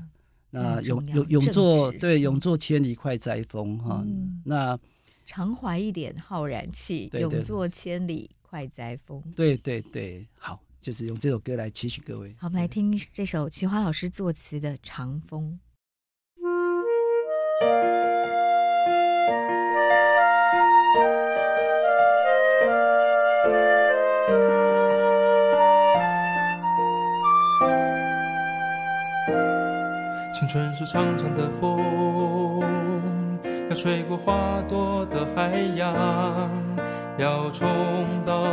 [0.52, 4.80] 那永永永作对永作千里快哉风哈，嗯、那
[5.26, 9.20] 常怀一点浩然气，永作千里快哉风。
[9.36, 12.36] 对对对，好，就是用这首歌来期许各位。
[12.38, 15.60] 好，我们来听这首齐华老师作词的《长风》。
[30.32, 32.62] 青春是长长的风，
[33.68, 36.52] 要吹过花朵的海洋，
[37.17, 37.67] 要冲
[38.26, 38.43] 到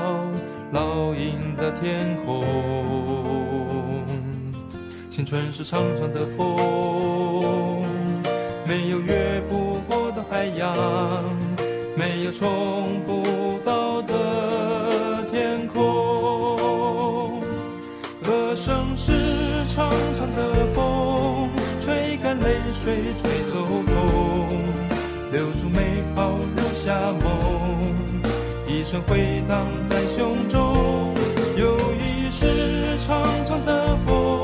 [0.72, 2.44] 老鹰的天空。
[5.08, 7.82] 青春是长长的风，
[8.66, 10.74] 没有越不过的海洋，
[11.96, 17.40] 没有冲不到的天空。
[18.22, 19.12] 歌声是
[19.74, 21.48] 长长的风。
[21.80, 24.48] 吹干泪水，吹走痛，
[25.32, 27.24] 留住美好，留下梦，
[28.90, 31.14] 声回荡在胸中。
[31.56, 34.39] 有一世长长的风，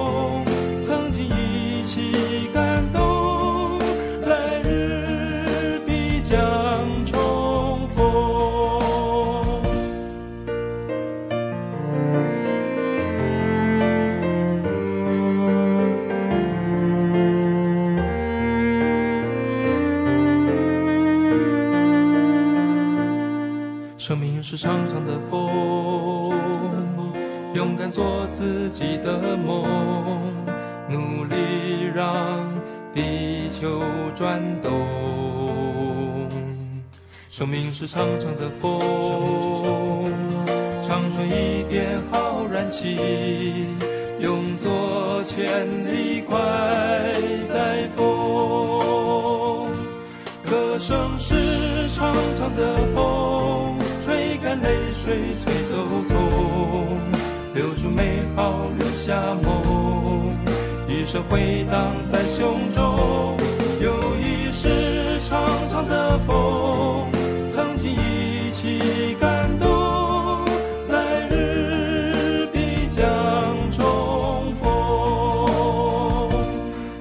[27.96, 29.64] 做自己的梦，
[30.86, 32.46] 努力让
[32.94, 33.80] 地球
[34.14, 34.70] 转动。
[37.30, 40.12] 生命是长长的风，
[40.86, 43.64] 长顺一点浩然气，
[44.20, 46.36] 用作千里快
[47.48, 49.70] 哉风。
[50.44, 53.74] 歌声是长长的风。
[54.04, 55.52] 吹干泪水，吹，
[57.96, 60.36] 美好，留下梦，
[60.86, 63.36] 一生回荡在胸中。
[63.80, 67.10] 有一世长长的风，
[67.48, 70.44] 曾经一起感动，
[70.88, 73.04] 来日必将
[73.72, 74.68] 重逢。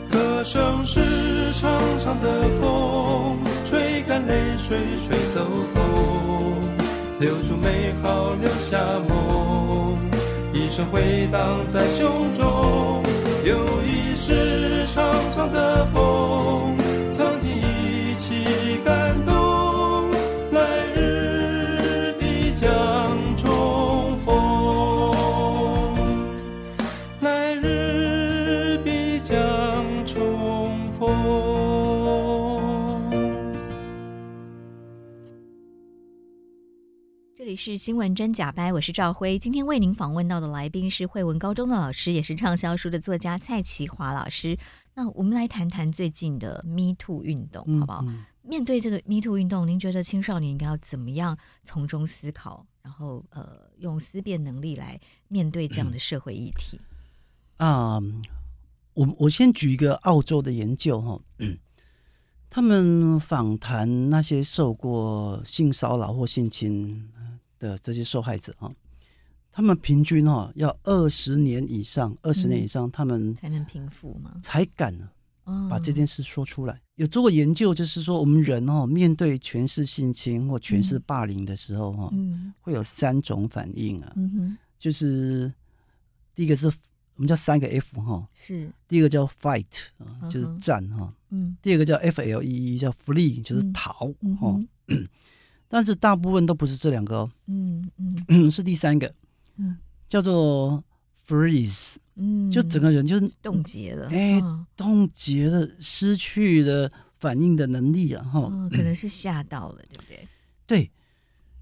[0.09, 1.01] 歌声是
[1.51, 5.41] 长长的风，吹干泪水，吹走
[5.73, 5.83] 痛。
[7.19, 8.77] 留住美好，留下
[9.07, 9.84] 梦，
[10.75, 13.01] 声回荡在胸中。
[13.45, 16.24] 有一世长长的风，
[37.55, 39.39] 里是新闻真假掰，我是赵辉。
[39.39, 44.57] 今天为您访问到的来宾是惠文高中的老师，也是畅销书的作家蔡齐华老师。
[44.93, 48.01] 那我们来谈谈最近的 Me Too 运动，好不好？
[48.03, 56.77] 嗯嗯、面对这个 Me Too 运动，您觉得青少年应该要怎么样从中思考，然后呃，用思辨能力来面对这样的社会议题？
[57.55, 58.21] 啊、嗯，
[58.95, 61.17] 我我先举一个澳洲的研究哈。
[62.49, 67.05] 他们访谈那些受过性骚扰或性侵
[67.59, 68.71] 的这些受害者啊，
[69.51, 74.39] 他们平均哈要二十年以上，二十年以上，他们才能平复吗？
[74.41, 74.97] 才敢
[75.69, 76.81] 把这件事说出来。
[76.95, 82.11] 有做过研究，就是说我们人哦，面对权势性侵或权势霸凌的时候哈，
[82.61, 84.15] 会有三种反应啊，
[84.77, 85.53] 就是
[86.33, 86.71] 第一个是。
[87.17, 88.69] 我们叫三个 F 哈，是。
[88.89, 89.63] 第一个叫 fight
[89.99, 94.59] 啊，就是战哈，嗯，第二个叫 F L E E 叫 flee 就是逃哈，
[95.67, 97.89] 但是大部分都不是这两个哦，嗯
[98.27, 99.13] 嗯，是第三个，
[99.57, 100.83] 嗯，叫做
[101.27, 104.41] freeze，嗯，就整个人就是冻结了，哎，
[104.75, 110.27] 冻结了，失去了反应的能力啊，哈，可能是吓到了，对不对？
[110.67, 110.91] 对，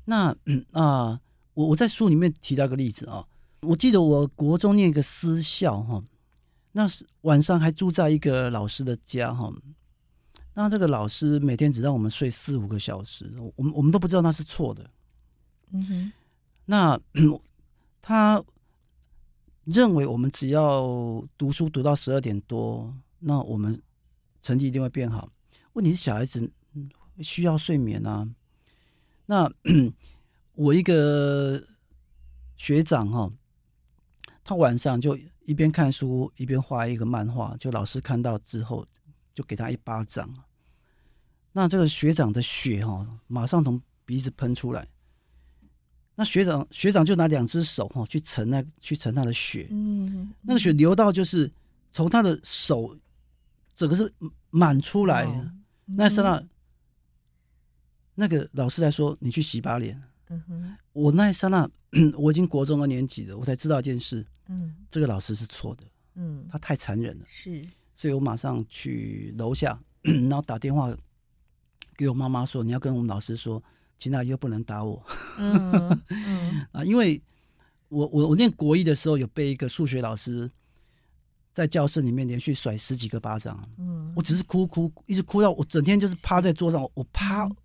[0.06, 1.20] 那嗯啊，
[1.54, 3.26] 我我在书里面提到一个例子啊。
[3.66, 6.04] 我记得我国中念一个私校哈，
[6.74, 9.50] 那是晚上还住在一个老师的家哈，
[10.54, 14.90] 那这个老师每天只让我们睡四五个小时，我们我们都不知道那是错的。
[15.72, 16.12] 嗯哼，
[16.66, 17.00] 那
[18.02, 18.44] 他
[19.66, 23.82] 认为我们只要读书读到十二点多，那我们
[24.42, 25.30] 成绩一定会变好。
[25.74, 26.52] 问题是小孩子
[27.22, 28.28] 需要睡眠啊。
[29.26, 29.52] 那
[30.56, 31.64] 我一个
[32.58, 33.32] 学长哈。
[34.46, 38.86] 他晚上就一边看书一边画一个漫画，就老师看到之后
[39.34, 40.34] 就给他一巴掌。
[41.52, 44.88] 那这个学长的血哈，马上从鼻子喷出来。
[46.16, 51.52] 那学长学长就拿两只手哈去盛那去盛他的血，嗯，那个血流到就是
[51.92, 52.96] 从他的手
[53.76, 54.12] 整个是
[54.52, 55.28] 满出来。
[55.86, 56.44] 那刹那，
[58.16, 61.70] 那个老师在说：“你去洗把脸。”嗯哼，我那一刹那，
[62.18, 65.84] 我已经国中二年级了，我才知道一件事，嗯，这个老师是错的，
[66.16, 70.96] 嗯，他太残忍了，是，所以我马上去楼下， 然后打电话
[71.96, 73.62] 给我妈妈说：“你要跟我们老师说。”
[73.96, 75.02] 其他又不能打我，
[75.40, 77.22] 嗯嗯、啊，因为
[77.88, 80.50] 我我我念国一的时候有被一个数学老师
[81.54, 87.56] 在教室里面连续甩十几个巴掌，嗯，我只是哭哭，一直哭到我整天就是趴在桌上，我趴，嗯、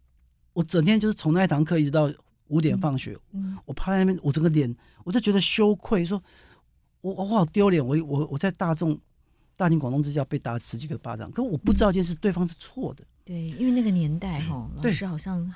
[0.53, 2.13] 我整天就是从那一堂课一直到
[2.49, 6.23] 五点放学，嗯嗯、我趴在那边，我整个脸我就觉得羞愧，说
[7.01, 8.97] 我我好丢脸，我我我在大众
[9.59, 15.55] 大庭广众之下被打十几个巴掌，可我不知道一件事，对方是错的，对，因为那个年代哈，老师好像。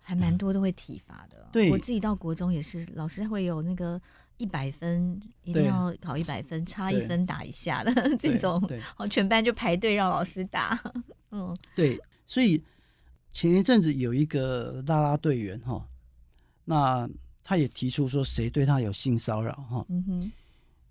[0.00, 4.00] 还蛮多都会体罚的，嗯，对，我自己到国中也是，老师会有那个
[4.38, 8.58] 一百分，一定要考一百分，差一分打一下的这种，
[8.96, 10.80] 哦，全班就排队让老师打，
[11.30, 12.64] 嗯，对，所以
[13.32, 15.86] 前一阵子有一个拉拉队员哈，
[16.64, 17.06] 那
[17.44, 20.32] 他也提出说谁对他有性骚扰哈，嗯哼，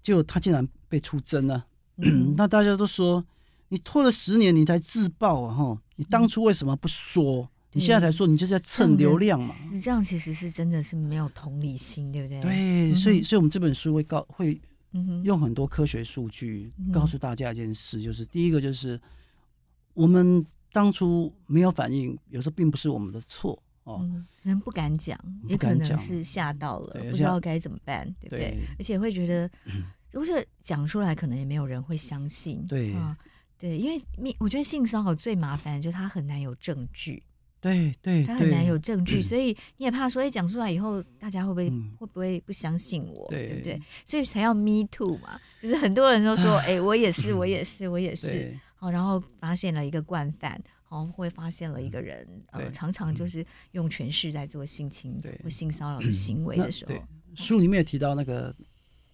[0.04, 1.64] 结果他竟然被出征了，嗯，
[2.38, 3.26] 那大家都说
[3.70, 7.50] 你拖了十年你才自爆啊哈，你当初为什么不说？
[7.74, 9.54] 你现在才说，你就是在蹭流量嘛？
[9.72, 12.42] 你这样其实是真的是没有同理心，对不对？
[12.42, 14.60] 对，所以，所以我们这本书会告，会
[15.24, 19.00] 用很多科学数据告诉大家一件事，就是第一个就是
[19.94, 24.00] 我们当初没有反应，有时候并不是我们的错哦，
[24.42, 28.58] 可能不敢讲，也可能是吓到了，不知道该怎么办，对不对？
[28.80, 29.50] 而且会觉得，
[30.12, 32.66] 如果讲出来，可能也没有人会相信。
[32.68, 33.18] 对啊，
[33.58, 34.02] 对，因为
[34.40, 37.24] 我觉得性骚扰最麻烦的就是它很难有证据。
[37.60, 43.82] 对对，他很难有证据， 所以你也怕说，哎，讲出来以后，大家会不会会不会不相信我，对不对？
[44.06, 56.94] 所以才要 Me Too 嘛，就是很多人都说，哎，我也是，我也 是，我也是，好，然后发现了一个惯犯，好，会发现了一个人，呃，常常就是用权势在做性侵或性骚扰的 行为的时候，
[57.36, 58.56] 书里面也提到那个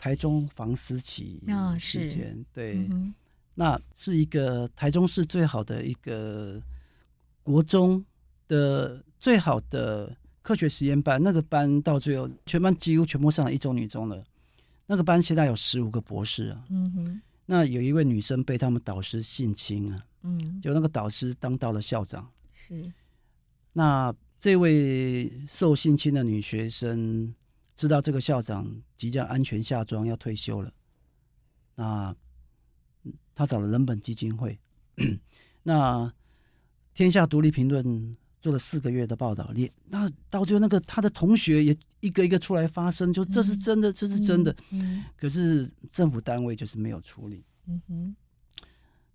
[0.03, 1.41] 台中房思琪
[1.79, 2.89] 事件，对，
[3.55, 6.61] 那是一个台中市最好的一个
[7.41, 8.03] 国中。
[8.45, 14.21] 的最好的科学实验班，那个班到最后全班几乎全部上了一中女中了。
[14.85, 16.65] 那个班现在有十五个博士啊。
[16.69, 17.21] 嗯哼。
[17.45, 20.05] 那有一位女生被他们导师性侵啊。
[20.23, 20.59] 嗯。
[20.61, 22.29] 就那个导师当到了校长。
[22.53, 22.91] 是。
[23.71, 27.33] 那这位受性侵的女学生
[27.75, 30.71] 知道这个校长即将安全下庄要退休了，
[31.75, 32.15] 那
[33.35, 34.59] 他找了人本基金会。
[35.63, 36.13] 那
[36.93, 38.17] 天下独立评论。
[38.43, 44.51] 做了四个月的报道，连那到最后那个他的同学也一个一个出来发声，就这是真的，嗯、这是真的。
[44.71, 47.41] 嗯嗯、可是政府单位就是没有处理。
[47.67, 48.15] 嗯哼。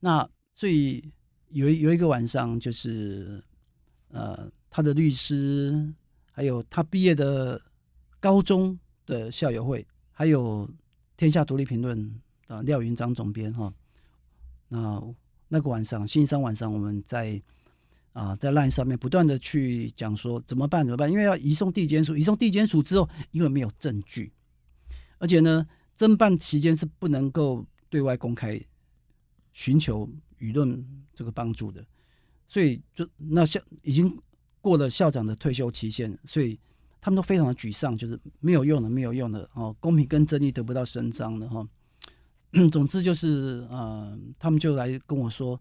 [0.00, 1.12] 那所以
[1.50, 3.44] 有有一个晚上，就是
[4.08, 5.92] 呃，他的律师，
[6.32, 7.60] 还有他毕业的
[8.20, 10.68] 高中的校友会，还有
[11.16, 13.72] 天下独立评论的廖云章总编哈。
[14.68, 15.02] 那
[15.48, 17.42] 那个晚上，星期三晚上，我们在。
[18.14, 24.32] 啊，在 LINE 上面不断的去讲说怎么办怎么办，因为要移送地检署，移送地检署之后，因为没有证据，
[25.18, 25.64] 而且呢，
[25.96, 28.60] 侦办期间是不能够对外公开，
[29.52, 30.08] 寻求
[30.40, 31.84] 舆论这个帮助的，
[32.48, 34.18] 所以就那校已经
[34.60, 36.58] 过了校长的退休期限，所以
[37.00, 41.66] 他们都非常的沮丧，就是没有用的，没有用的哦，公平跟正义得不到伸张的哈。
[42.72, 45.60] 总之就是呃，他们就来跟我说。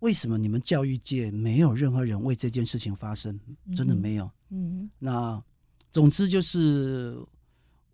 [0.00, 3.38] 为什么你们教育界没有任何人为这件事情发声？
[3.76, 4.24] 真的没有。
[4.48, 5.44] 嗯，嗯，那
[5.92, 7.14] 总之就是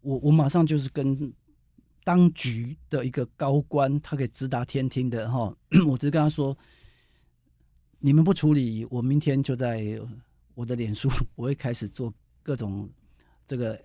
[0.03, 1.33] 我我马上就是跟
[2.05, 5.53] 当局的一个高官，他可以直达天听的哈。
[5.85, 6.57] 我只是跟他说，
[7.99, 10.01] 你们不处理，我明天就在
[10.55, 12.15] 我的脸书， 我会开始做
[12.47, 12.89] 各种
[13.45, 13.77] 这个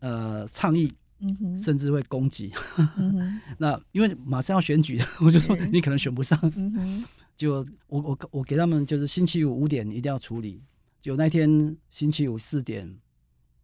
[0.00, 2.52] 呃倡议，嗯哼，甚至会攻击。
[2.98, 6.38] 嗯， 那因为马上要选举， 我就说你可能选不上。
[6.56, 7.04] 嗯哼。
[7.34, 10.62] 就我我我给他们就是星期五五点一定要处理。
[11.00, 12.98] 就那天星期五四点，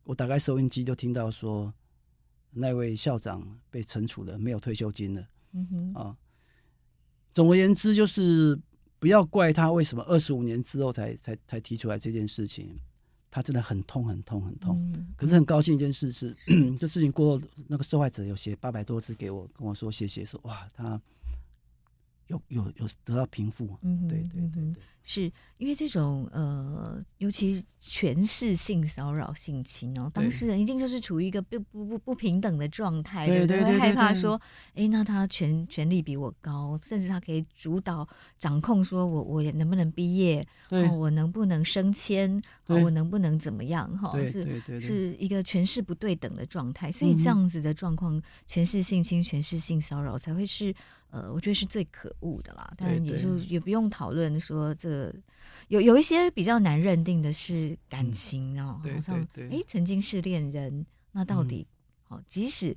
[0.04, 1.74] 我打开收音机就听到说，
[2.52, 5.26] 那位校长被惩处了，没有退休金了。
[5.52, 6.16] 嗯哼啊，
[7.32, 8.58] 总而言之就是
[8.98, 12.78] 不要怪他为什么二十五年之后才才才提出来这件事情，
[13.32, 14.78] 他真的很痛很痛很痛。
[14.94, 16.36] 嗯、可是很高兴一件事是，
[16.78, 21.00] 这事情过后，那个受害者有写八百多字给我，跟我说谢谢，说哇他。
[22.28, 23.76] 有有有得到平复。
[23.82, 24.82] 嗯，对对对对。
[25.04, 25.22] 是
[25.58, 33.64] 因为这种呃，尤其权势性骚扰、性侵哦，当事人一定就是处于一个不不不不平等的状态，对不对？
[33.64, 34.40] 会害怕说，
[34.76, 38.08] 哎，那他权权力比我高，甚至他可以主导
[38.38, 43.90] 掌控，说我我能不能毕业，哦，我能不能升迁，哦，我能不能怎么样？
[43.98, 50.72] 哈，是是一个权势不对等的状态，所以这样子的状况，权势性侵、权势性骚扰才会是。
[51.12, 55.14] 呃，我觉得是最可恶的啦，当然也就也不用讨论说这
[55.68, 61.66] 有有一些比较难认定的是感情哦，好像哎曾经是恋人，那到底
[62.04, 62.74] 好，即使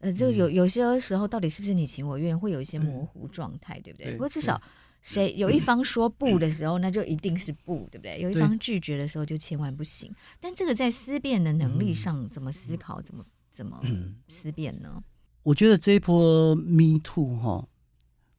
[0.00, 4.10] 呃这个有有些时候到底是不是你情我愿，会有一些模糊状态，对不对？
[4.14, 4.60] 不过至少
[5.00, 8.20] 谁有一方说不的时候，那就一定是不，对不对？
[8.20, 10.12] 有一方拒绝的时候，就千万不行。
[10.40, 13.80] 但这个在思辨的能力上，怎么思考，怎么怎么
[14.26, 15.00] 思辨呢？
[15.44, 17.68] 我觉得这一波 Me Too 哈。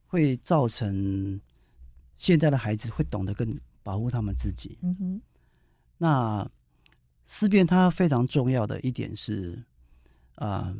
[0.08, 1.40] 会造成
[2.16, 4.76] 现在的孩子会懂得更保护他们自己。
[4.82, 5.22] 嗯哼。
[5.98, 6.50] 那
[7.24, 9.62] 思辨它非常重要的一点是，
[10.36, 10.76] 啊、呃，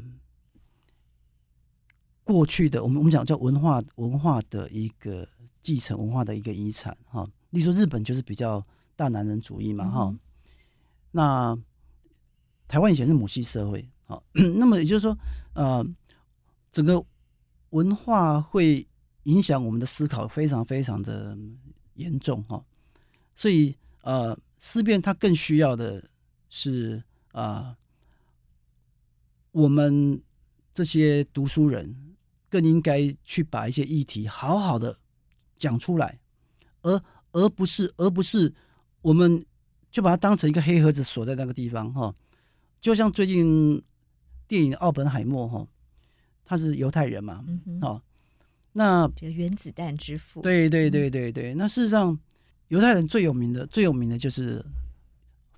[2.25, 5.29] 过去的我们我们讲叫文化文化的一个
[5.61, 7.29] 继承，文化的一个遗产哈。
[7.51, 8.65] 例如说日本就是比较
[8.97, 10.05] 大男人主义嘛哈。
[10.05, 10.19] 嗯、
[11.11, 11.59] 那
[12.67, 14.23] 台湾以前是母系社会，好，
[14.57, 15.19] 那么也就是说，
[15.53, 15.87] 呃，
[16.73, 17.05] 整个
[17.71, 18.87] 文化会。
[19.29, 21.37] 影响我们的思考非常非常的
[21.95, 22.65] 严重哈，
[23.35, 26.03] 所以呃，思辨它更需要的
[26.49, 27.03] 是
[27.33, 27.77] 啊、呃，
[29.53, 30.23] 我们
[30.73, 32.17] 这些读书人
[32.49, 34.97] 更应该去把一些议题好好的
[35.59, 36.19] 讲出来，
[36.81, 37.03] 而
[37.33, 38.55] 而不是而不是
[39.03, 39.45] 我们
[39.91, 42.15] 就把它当成一个黑盒子锁在那个地方哈，
[42.81, 43.83] 就像最近
[44.47, 45.67] 电影《奥本海默》哈，
[46.47, 48.01] 他是犹太人嘛，嗯哼
[48.79, 51.53] 那这个原子弹之父，对对对对对。
[51.55, 52.17] 那事实上，
[52.69, 54.65] 犹太人最有名的、最有名的就是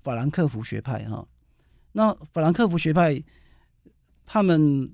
[0.01, 1.23] 法兰克福学派哈。
[1.91, 3.23] 那法兰克福学派，
[4.25, 4.91] 他们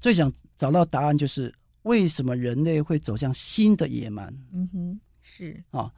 [0.00, 4.34] 最想找到答案，就是为什么人类会走向新的野蛮？
[4.54, 5.92] 嗯哼，是啊。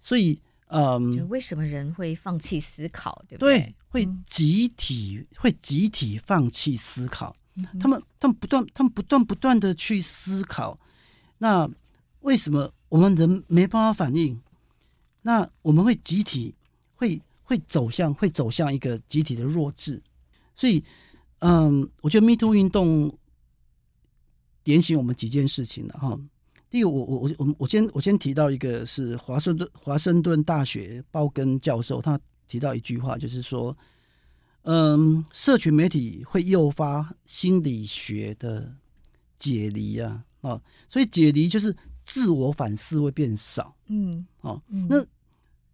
[0.00, 3.22] 所以，嗯，就为什么人会放弃思考？
[3.28, 3.58] 对不对？
[3.58, 7.36] 对，会集体、嗯、会集体放弃思考。
[7.78, 10.78] 他们他们不断他们不断不断的去思考，
[11.38, 11.68] 那
[12.20, 14.40] 为什么我们人没办法反应？
[15.22, 16.54] 那我们会集体
[16.94, 20.02] 会会走向会走向一个集体的弱智，
[20.54, 20.82] 所以
[21.40, 23.16] 嗯，我觉得 Me Too 运动
[24.64, 26.18] 点醒我们几件事情了哈。
[26.70, 33.76] 第一个，我我我我我先我先提到一个是华盛顿华盛顿大学鲍根教授，他提到一句话，就是说。
[34.64, 38.76] 嗯，社群媒体会诱发心理学的
[39.36, 43.74] 解离啊，啊，所以解离就是自我反思会变少。
[43.88, 45.04] 嗯，哦，那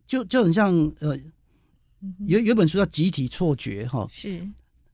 [0.07, 1.14] 就就很像呃，
[2.24, 4.49] 有有本书叫《集体错觉》哈，是，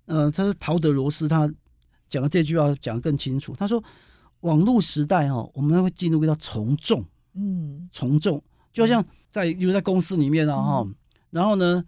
[0.07, 1.49] 呃，他是陶德罗斯，他
[2.09, 3.55] 讲的这句话讲得更清楚。
[3.55, 3.83] 他说，
[4.41, 8.43] 网络时代哈，我们会进入一个叫从众，嗯，从众，
[8.73, 10.89] 就像在比如在公司里面啊哈，
[11.31, 11.85] 然后呢。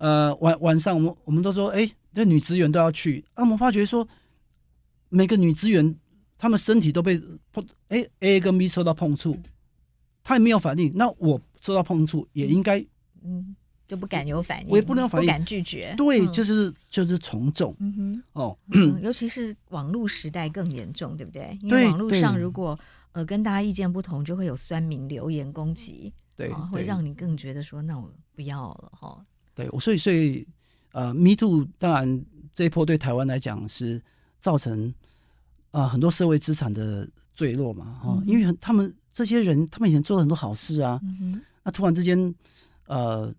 [0.00, 3.22] 呃，晚晚上我们我们都说，哎、欸，这女职员都要去。
[3.34, 4.08] 啊，我们发觉说，
[5.10, 5.94] 每个女职员
[6.38, 7.20] 她们身体都被
[7.52, 9.36] 碰，哎、欸、，A 跟 B 受到碰触，
[10.24, 10.90] 她也没有反应。
[10.94, 12.82] 那我受到碰触也应该，
[13.22, 13.54] 嗯，
[13.86, 15.94] 就不敢有反应，我也不能反应，不敢拒绝。
[15.98, 17.76] 对，就是就是从众。
[17.78, 21.58] 嗯哼，哦，嗯，尤其是网络时代更严重，对不对？
[21.60, 22.78] 因为网络上如果
[23.12, 29.22] 呃跟大家意见不同，就会有酸民留言攻击，对，对会让你更觉得说，那我不要了哈。
[29.54, 30.46] 对，所以所以，
[30.92, 32.24] 呃，Me Too 当然
[32.54, 34.00] 这一波对台湾来讲是
[34.38, 34.88] 造成
[35.70, 42.34] 啊、呃、很多社会资产的坠落嘛，哈、嗯，因为他们这些人他们以前做了很多好事啊，嗯、那突然之间，
[42.86, 43.32] 呃，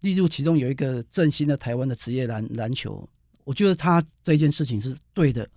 [0.00, 3.08] 例如其中有一个振兴的台湾的职业篮篮球，
[3.44, 5.48] 我觉得他这件事情是对的，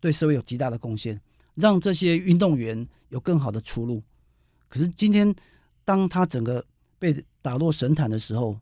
[0.00, 1.20] 对社会有极大的贡献，
[1.54, 4.02] 让这些运动员有更好的出路。
[4.68, 5.32] 可是今天
[5.84, 6.64] 当他整个
[6.98, 8.58] 被打落神坛的时候，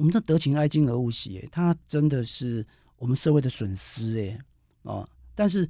[0.00, 5.06] 我们这得情爱敬而勿喜，哎，他真的是我们社会的损失，哎，啊！
[5.34, 5.68] 但是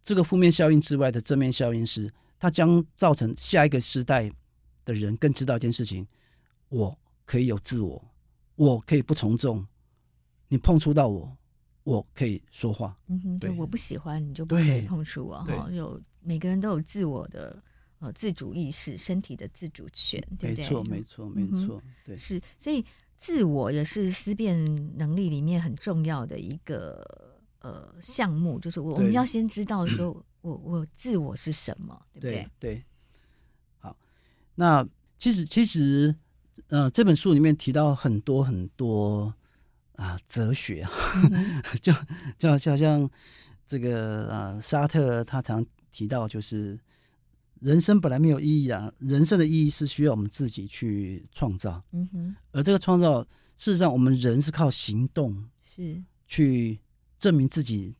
[0.00, 2.08] 这个负面效应之外的正面效应是，
[2.38, 4.30] 它将造成下一个时代
[4.84, 6.06] 的人更知道一件事情：
[6.68, 8.00] 我可以有自我，
[8.54, 9.66] 我可以不从众，
[10.46, 11.36] 你碰触到我，
[11.82, 12.96] 我可以说话。
[13.08, 15.68] 嗯哼，对，我不喜欢你就不可以碰触我哈。
[15.72, 17.60] 有每个人都有自我的
[17.98, 20.62] 呃自主意识，身体的自主权，对不对？
[20.62, 22.84] 没错，没错，没错，对，是所以。
[23.24, 24.54] 自我也是思辨
[24.98, 27.02] 能力里面很重要的一个
[27.60, 32.32] 呃项目，就是我我们要先知道说 我我自我是什么，对不对？
[32.60, 32.84] 对，对。
[33.78, 33.96] 好，
[34.56, 36.14] 那其实其实，
[36.68, 39.32] 呃，这本书里面提到很多很多
[39.96, 40.90] 啊哲学啊，
[41.32, 41.94] 嗯、就
[42.38, 43.08] 就就好像
[43.66, 46.78] 这个呃沙特他常提到，就是
[47.60, 51.82] 人生本来没有意义啊，人生的意义是需要我们自己去创造。
[51.92, 53.22] 嗯哼，而这个创造，
[53.56, 56.78] 事实上我们人是靠行动是去
[57.18, 57.94] 证明自己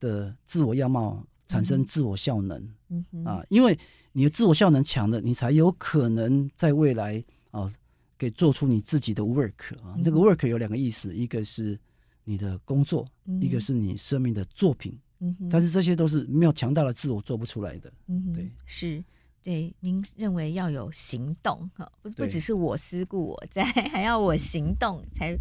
[0.00, 1.26] 的自我样貌。
[1.46, 3.78] 产生自我效能，嗯哼啊，因为
[4.12, 7.70] 你的自我效能强了，你才有可能在未来啊，
[8.16, 9.94] 给做出你自己的 work 啊。
[9.98, 11.78] 那、嗯、个 work 有两个意思，一个是
[12.24, 14.98] 你的工作，嗯、一个是你生命的作品。
[15.40, 17.92] 嗯，但是这些都是没有强大的自我做不出来的。
[18.08, 19.02] 嗯，对，是，
[19.42, 25.36] 对，您认为要有行动哈，不不只是我思故我在， 还要我行动才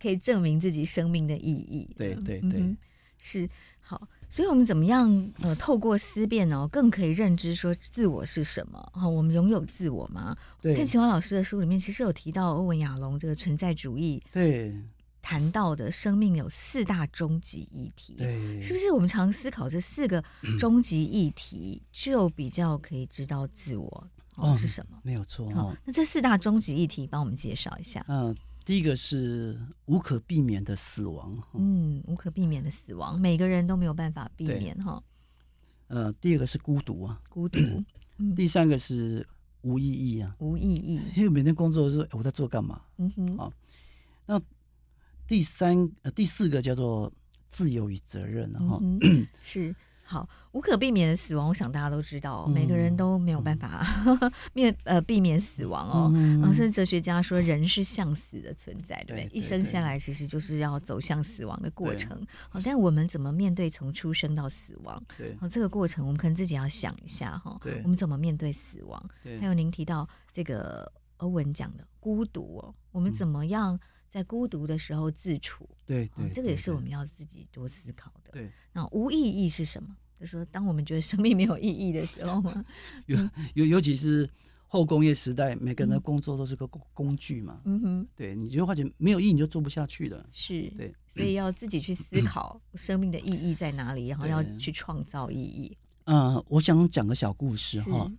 [0.00, 1.88] 可以证明自己生命的意义。
[1.96, 2.76] 对对对、嗯，
[3.18, 3.48] 是
[3.80, 4.08] 好。
[4.28, 5.32] 所以，我们怎么样？
[5.40, 8.76] 呃，透过思辨哦，更可以认知说自我是什么？
[8.92, 10.36] 哈，我们拥有自我吗？
[10.60, 10.74] 对。
[10.74, 14.76] 看秦华老师的书里面，其实有提到欧文亚龙这个存在主义，对，
[15.26, 18.92] 谈到的生命有四大终极议题，对，是不是？
[18.92, 20.22] 我们常思考这四个
[20.56, 24.96] 终极议题，就比较可以知道自我哦是什么？
[25.02, 25.50] 没有错。
[25.50, 28.06] 好，那这四大终极议题，帮我们介绍一下。
[28.06, 28.32] 嗯。
[28.64, 35.02] 第一个是无可避免的死亡，嗯，无可避免的死亡，每个人都没有办法避免哈。
[35.88, 37.58] 呃，第二个是孤独啊，孤独。
[38.18, 39.26] 嗯，第三个是
[39.62, 42.80] 无意义啊，无意义，因为每天工作的时候，我在做干嘛？
[42.98, 43.36] 嗯哼。
[43.36, 43.52] 啊，
[44.26, 44.40] 那
[45.26, 47.12] 第三呃第四个叫做
[47.48, 49.74] 自由与责任哈，嗯， 是。
[50.08, 53.84] 好，无可避免的死亡，我想大家都知道，嗯、每个人都没有办法
[54.52, 56.12] 面、嗯、 呃避免死亡哦。
[56.14, 59.22] 嗯、然后，甚至哲学家说，人是向死的存在，对不对？
[59.22, 62.24] 对对对，一生下来其实就是要走向死亡的过程。
[62.48, 65.02] 好，但我们怎么面对从出生到死亡？
[65.18, 67.56] 对，好，这个过程我们可能自己要想一下哈。
[67.60, 69.10] 对，我们怎么面对死亡？
[69.24, 73.76] 对，还有您提到这个欧文讲的孤独哦，我们怎么样？
[74.16, 78.30] 在孤独的时候自处，对对，这个也是我们要自己多思考的。
[78.32, 79.94] 对，那无意义是什么？
[80.18, 82.64] 就是说，当我们觉得生命没有意义的时候嘛，
[83.04, 83.18] 尤
[83.52, 84.26] 尤尤其是
[84.66, 87.60] 后工业时代，每个人的工作都是个工具嘛。
[87.66, 90.26] 嗯哼，对，你就发觉没有意义，你就做不下去了。
[90.32, 95.76] 是，对，所以要自己去思考生命的意义在哪里，然后要去创造意义。
[96.04, 98.10] 嗯，我想讲个小故事哈。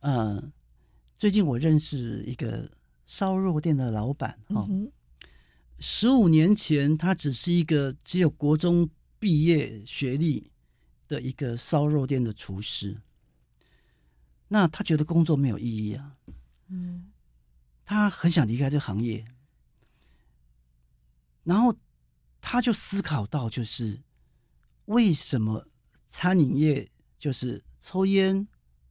[0.00, 0.52] 嗯，
[1.16, 2.70] 最近我认识一个
[3.06, 4.68] 烧肉店的老板哈。
[5.80, 10.50] 十五年前，他只是一个只有国中毕业学历
[11.06, 13.00] 的一个烧肉店的厨师。
[14.48, 16.16] 那他觉得工作没有意义啊，
[16.66, 17.12] 嗯，
[17.84, 19.24] 他很想离开这个行业。
[21.44, 21.76] 然后
[22.40, 24.02] 他就思考到，就是
[24.86, 25.68] 为什么
[26.08, 28.48] 餐饮业就是抽烟、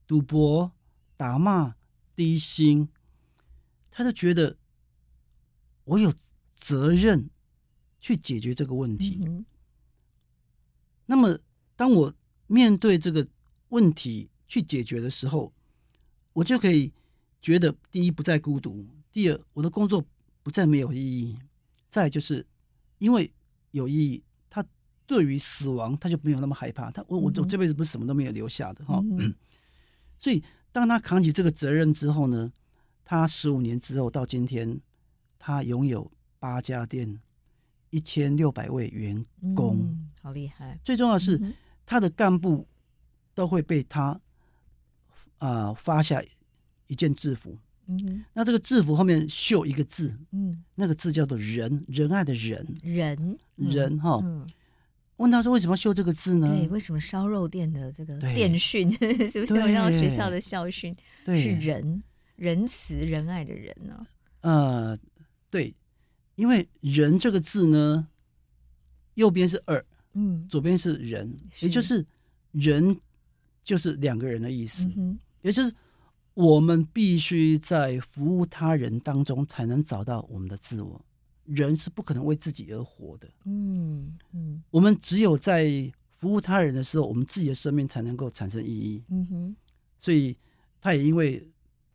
[0.08, 0.72] 赌博、
[1.18, 1.76] 打骂、
[2.16, 2.88] 低薪，
[3.92, 4.58] 他就觉得
[5.84, 6.14] 我有。
[6.58, 7.30] 责任
[8.00, 9.20] 去解决这个问题。
[9.22, 9.46] 嗯、
[11.06, 11.40] 那么，
[11.76, 12.14] 当我
[12.48, 13.26] 面对这个
[13.70, 15.54] 问题去解决的时候，
[16.34, 16.92] 我就可以
[17.40, 20.04] 觉得：第一，不再孤独；第二，我的工作
[20.42, 21.38] 不再没有意义；
[21.90, 22.46] 再就是，
[22.98, 23.32] 因为
[23.72, 24.66] 有意义，他
[25.06, 26.90] 对于死亡他就没有那么害怕。
[26.90, 29.00] 他我我我这辈子不是什么都没有留下的哈。
[29.12, 29.34] 嗯、
[30.18, 32.52] 所以，当他扛起这个责任之后呢，
[33.06, 34.82] 他十五年之后到今天，
[35.38, 36.12] 他拥有。
[36.40, 37.20] 八家店，
[37.90, 39.26] 一千六百位员
[39.56, 40.78] 工，嗯，好厉害！
[40.84, 41.54] 最重要的是，嗯、
[41.86, 42.68] 他的干部
[43.34, 44.20] 都会被他
[45.38, 46.22] 啊、呃、发下
[46.88, 47.58] 一件制服。
[47.88, 54.22] 嗯，那这个制服后面绣一个字，嗯，那个字叫做“仁”，仁爱的仁“仁”，仁，哈。
[55.16, 58.92] 问他说：“为什么要绣这个字呢？”对，为什么烧肉店的这个电训
[59.32, 60.94] 是不是要学校的校训？
[61.26, 62.04] 对，是仁，
[62.36, 64.06] 仁慈仁爱的人呢？
[64.42, 64.98] 呃，
[65.50, 65.74] 对。
[66.38, 68.08] 因为“人”这个字呢，
[69.16, 69.84] 右边是二，
[70.14, 72.06] 嗯，左边是人，也就是
[72.54, 72.96] “人”
[73.66, 75.74] 就是两个人的意思，嗯、也就是
[76.36, 81.04] 我们必须在服务他人当中才能找到我们的自我。
[81.44, 89.04] 人是不可能为自己而活的，嗯嗯，我们只有在服务他人的时候，我们自己的生命才能够产生意义。
[89.10, 89.56] 嗯哼，
[89.98, 90.38] 所以
[90.80, 91.50] 他也因为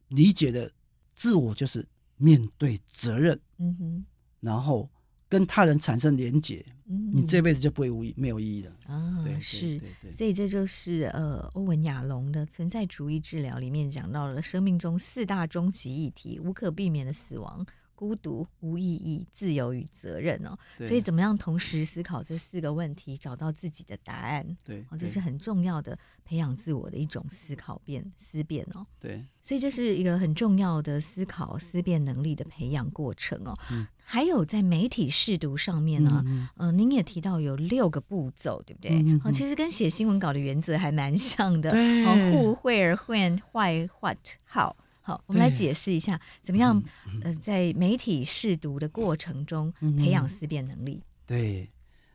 [0.08, 0.72] 理解的
[1.14, 1.86] 自我就是
[2.16, 3.38] 面对责任。
[3.58, 4.04] 嗯哼。
[4.42, 4.90] 然后
[5.28, 9.22] 跟他人产生连结，嗯、你这辈子就不会无意没有意义的啊！
[9.24, 9.80] 对是，
[10.12, 17.64] 所以这就是呃欧文亚龙的存在主义治疗里面讲到了生命中四大终极议题：无可避免的死亡、
[17.94, 20.58] 孤独、无意义、自由与责任哦。
[20.78, 24.56] 所以怎么样同时思考这四个问题，找到自己的答案？
[24.64, 28.86] 对，哦，这是很重要的培养自我的一种思考变思辨哦。
[28.98, 33.54] 对，所以这是一个很重要的思考思辨能力的培养过程哦。
[33.70, 38.90] 嗯、还有在媒体试读上面呢，嗯、呃，您也提到有六个步骤，对不对？
[39.02, 41.70] 嗯、哦，其实跟写新闻稿的原则还蛮像的。
[41.70, 44.18] 对哦，Who、Where、When、Why、What、
[44.52, 44.74] How。
[45.02, 46.80] 好，我们来解释一下，怎么样？
[47.22, 51.02] 呃，在媒体试读的过程中，培养思辨能力。
[51.26, 51.68] 对，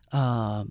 [0.09, 0.65] 啊，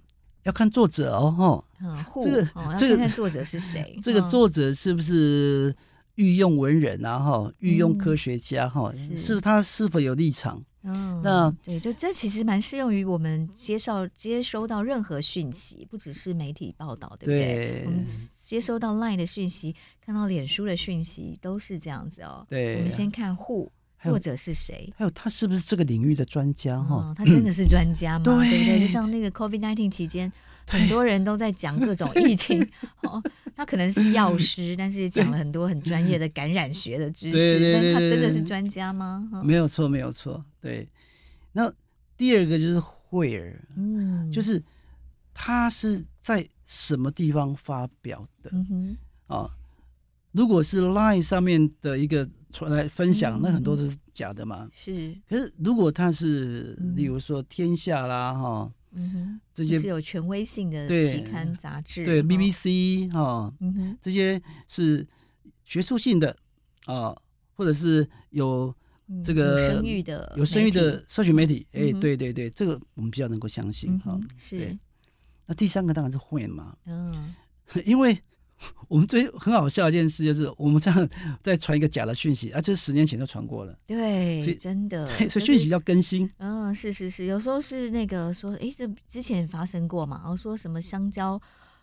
[0.45, 1.65] 要看作者哦，哈。
[1.83, 3.97] 嗯，这个这个要看作者是谁？
[4.03, 5.75] 这个作者是不是
[6.15, 7.19] 御用文人啊？
[7.19, 8.67] 哈，御用科学家？
[8.67, 10.65] 哈，是他是否有立场？
[10.85, 17.83] 嗯，那对，就这其实蛮适用于我们接受接收到任何讯息，不只是媒体报道，对不对？
[17.87, 18.07] 我们
[18.47, 22.47] 接收到 Line 的讯息，看到脸书的讯息，都是这样子哦。
[22.49, 23.69] 对，我们先看 Who，
[24.05, 24.93] 作者是谁？
[24.97, 26.81] 还有他是不是这个领域的专家？
[26.81, 28.23] 哈，他真的是专家吗？
[28.25, 28.79] 对不对？
[28.81, 30.33] 就像那个 COVID nineteen 期间，
[30.69, 32.65] 很多人都在讲各种疫情，
[33.03, 33.21] 哦，
[33.57, 39.29] 他可能是药师，但是讲了很多很专业的感染学的知识，但他真的是专家吗？
[39.43, 40.45] 没有错，没有错。
[40.61, 40.89] 对，
[41.51, 41.73] 那
[42.17, 42.81] 第二个就是
[43.11, 44.63] Where，嗯，就是
[45.35, 46.49] 他是在。
[46.67, 48.51] 什么地方发表的？
[48.53, 48.97] 嗯，
[49.29, 49.49] 啊，
[50.33, 54.69] 如果是 Line 上面的一个传来分享，嗯、那很多都是假的嘛。
[54.73, 65.07] 是，可是如果他是，例如说天下啦，哈，嗯哼，这些是有权威性的期刊杂志，对 BBC 哈，嗯哼，这些是
[65.65, 66.37] 学术性的
[66.87, 67.17] 啊，
[67.55, 68.75] 或者是有
[69.25, 74.19] 这个有声誉的、有声誉的社群媒体，哎，对对对，这个我们比较能够相信哈。
[74.37, 74.77] 是。
[75.47, 77.35] 那第三个当然是会嘛，嗯，
[77.87, 78.19] 因为
[78.89, 81.09] 我们最很好笑的一件事就是，我们这样
[81.43, 91.41] 在传一个假的讯息，啊，就是十年前就传过了，对，所以真的， 所以讯息要更新，嗯，是是是，有时候是那个说，哎，这之前发生过嘛，然后说什么香蕉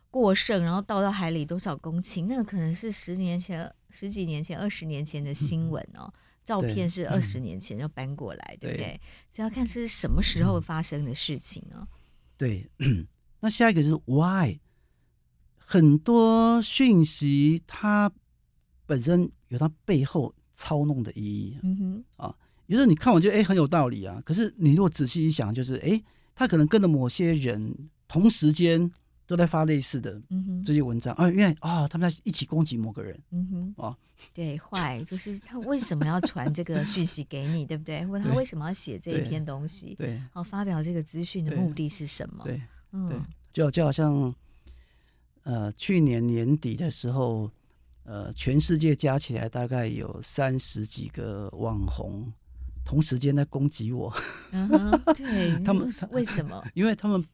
[0.09, 9.01] 过剩，然后倒到海里多少公顷，那个可能是十年前、十几年前、二十年前的新闻哦，嗯、照片是二十年前就搬过来，对，对不对？
[9.31, 11.87] 所以要看是什么时候发生的事情哦？
[12.35, 12.67] 对。
[13.43, 14.57] 那下一个就是 why，
[15.57, 18.09] 很多讯息它
[18.85, 22.33] 本身有它背后操弄的意义，嗯哼，啊，
[22.67, 26.01] 有时候你看完就哎很有道理啊，可是你如果仔细一想，就是哎，
[26.33, 27.75] 他可能跟着某些人
[28.07, 28.89] 同时间
[29.27, 30.21] 都在发类似的
[30.63, 33.97] 这些文章，啊，因为啊他们在一起攻击某个人，嗯哼，啊，
[34.33, 38.05] 对，坏就是他为什么要传这个讯息给你，对不对？
[38.07, 39.95] 或他为什么要写这一篇东西？
[39.95, 42.45] 对，然后发表这个资讯的目的是什么？
[42.45, 42.61] 对。
[42.93, 43.19] 嗯，对，
[43.51, 44.33] 就就好像，
[45.43, 47.49] 呃，去年年底的时候，
[48.03, 52.31] 呃，全世界加起来大概有三十几个网红
[52.85, 54.13] 同时间在攻击我。
[55.15, 56.63] 对， 他们为什么？
[56.75, 57.25] 因为他们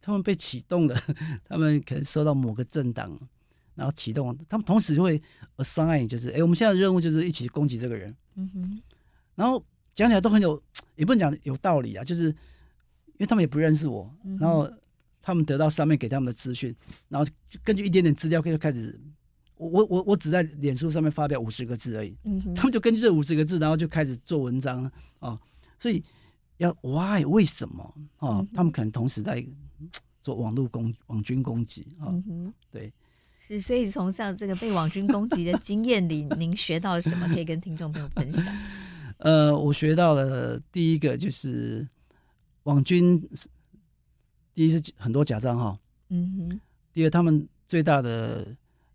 [0.00, 0.98] 他们被启动了，
[1.44, 3.14] 他们可能收到某个政党，
[3.74, 5.20] 然后启动，他们同时会
[5.58, 8.16] assign，就是，哎，我们现在的任务就是一起攻击这个人。
[8.36, 8.82] 嗯哼，
[9.34, 9.62] 然后
[9.94, 10.62] 讲起来都很有，
[10.96, 14.66] 也不能讲有道理啊，就是因为他们也不认识我，然后。
[15.26, 16.76] 他们得到上面给他们的资讯，
[17.08, 17.26] 然后
[17.62, 19.00] 根据一点点资料，就开始，
[19.56, 22.14] 我我我我只在脸书上面发表五十个字而已，
[22.54, 25.40] 他们就根据这五十个字，然后就开始做文章啊、哦，
[25.78, 26.04] 所以
[26.58, 27.82] 要 why 为什么
[28.18, 28.28] 啊？
[28.28, 29.42] 哦嗯、他们可能同时在
[30.20, 32.92] 做网络攻网军攻击啊，哦嗯、哼对，
[33.40, 38.54] 是，所以从像这个被网军攻击的经验里，您学到了什么可以跟听众朋友分享？
[39.16, 41.88] 呃，我学到了第一个就是
[42.64, 43.26] 网军。
[44.54, 45.78] 第一是很多假账号，
[46.10, 46.60] 嗯哼。
[46.92, 48.46] 第二，他们最大的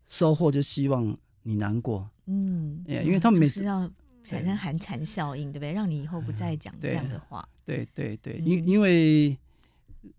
[0.08, 3.92] 收获就希望你难过，嗯，因为他们每次要
[4.24, 5.74] 产生寒蝉效应，对不对？
[5.74, 7.46] 让你以后不再讲这样的话。
[7.66, 9.38] 对对对，因因为，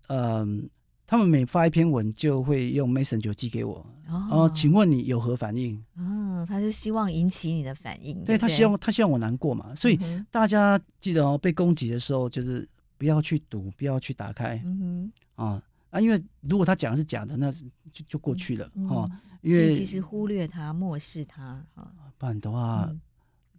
[0.09, 0.69] 嗯，
[1.07, 3.87] 他们每发一篇文就会用 Messenger 寄给我，
[4.31, 5.83] 哦，请问你有何反应？
[5.97, 9.99] 哦，他是希望引起你的反应，对他希望他希望我难过嘛，所以
[10.31, 12.69] 大家记得哦，被攻击的时候就是
[12.99, 15.13] 不要去读，不要去打开，嗯哼。
[15.45, 16.01] 啊啊！
[16.01, 19.09] 因为如果他讲的是假的，那就就过去了哈。
[19.43, 23.01] 因为其实忽略他、漠视他，啊，不然的话，嗯、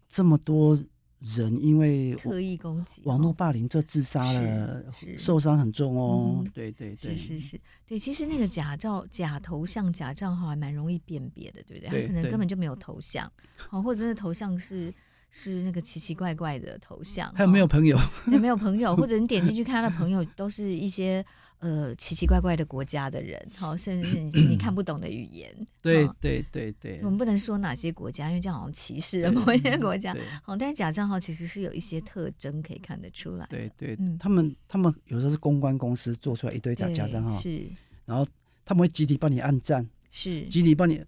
[0.07, 0.77] 这么多
[1.19, 4.83] 人因为刻意攻击、网络霸凌，这自杀了，
[5.17, 6.43] 受伤很重哦。
[6.45, 7.97] 嗯、对对对，是是是，对。
[7.97, 12.01] 其实那个假照、假头像、假账号还蛮容易辨别的，对不对？
[12.03, 13.31] 他可能根本就没有头像，
[13.71, 14.93] 哦，或者是头像是
[15.31, 17.97] 是那个奇奇怪怪的头像，还有没有朋友？
[18.27, 21.25] 也没有朋友，或者你点进去看他的朋友，都是一些
[21.61, 25.49] 呃奇奇怪怪的国家的人，好， 甚至是你你看不懂的语言。
[25.81, 30.15] 对对对对，我们不能说哪些国家，因为这样好像歧视了某些国家。
[30.43, 33.47] 好，但是假账号其实是有一些特征可以看得出来。
[33.49, 37.65] 对对，他们他们有时候是公关公司做出来一堆假假账号，是，
[38.05, 38.25] 然后
[38.65, 41.01] 他们会集体帮你按赞，是集体帮你，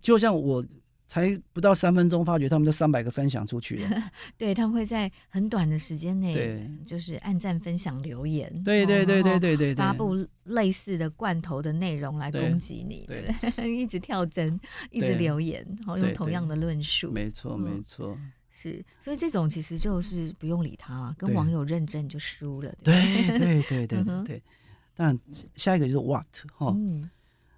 [0.00, 0.64] 就像我。
[1.06, 4.12] 才不到三分钟，发觉他们就三百个分享出去了。
[4.36, 13.24] 对，他们会在很短的时间内，对，就是按赞、分享、留言，对对对对对对，发布类似的罐头的内容来攻击你，对，
[13.70, 14.58] 一直跳针，
[14.90, 18.18] 一直留言，然后用同样的论述，没错没错，
[18.50, 22.74] 是，所以这种其实就是不用理他，跟网友认真就输了。
[22.82, 23.62] 对对？
[23.62, 24.42] 对对对，
[24.96, 25.16] 但
[25.54, 26.76] 下一个就是 what 哈，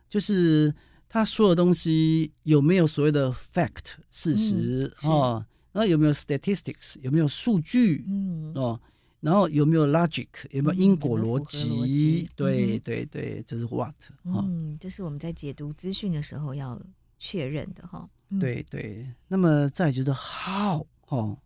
[0.06, 0.74] 就是。
[1.08, 5.46] 他说的东西有没有所谓的 fact 事实啊、嗯哦？
[5.72, 8.04] 然后有没有 statistics 有没有数据？
[8.06, 8.78] 嗯哦，
[9.20, 12.26] 然后有没有 logic 有没有因果逻辑？
[12.28, 13.94] 嗯、对对对，这是 what
[14.24, 16.78] 嗯，这是我们在解读资讯的时候要
[17.18, 18.06] 确认的哈。
[18.28, 21.38] 嗯、对对，那么再就是 how 哦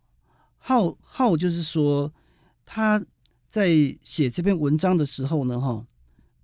[0.59, 2.13] ，how how 就是说
[2.67, 3.01] 他
[3.49, 3.69] 在
[4.03, 5.87] 写这篇文章的时候呢，哈，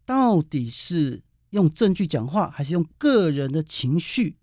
[0.04, 1.20] 到底是。
[1.50, 4.36] 用证据讲话，还是用个人的情绪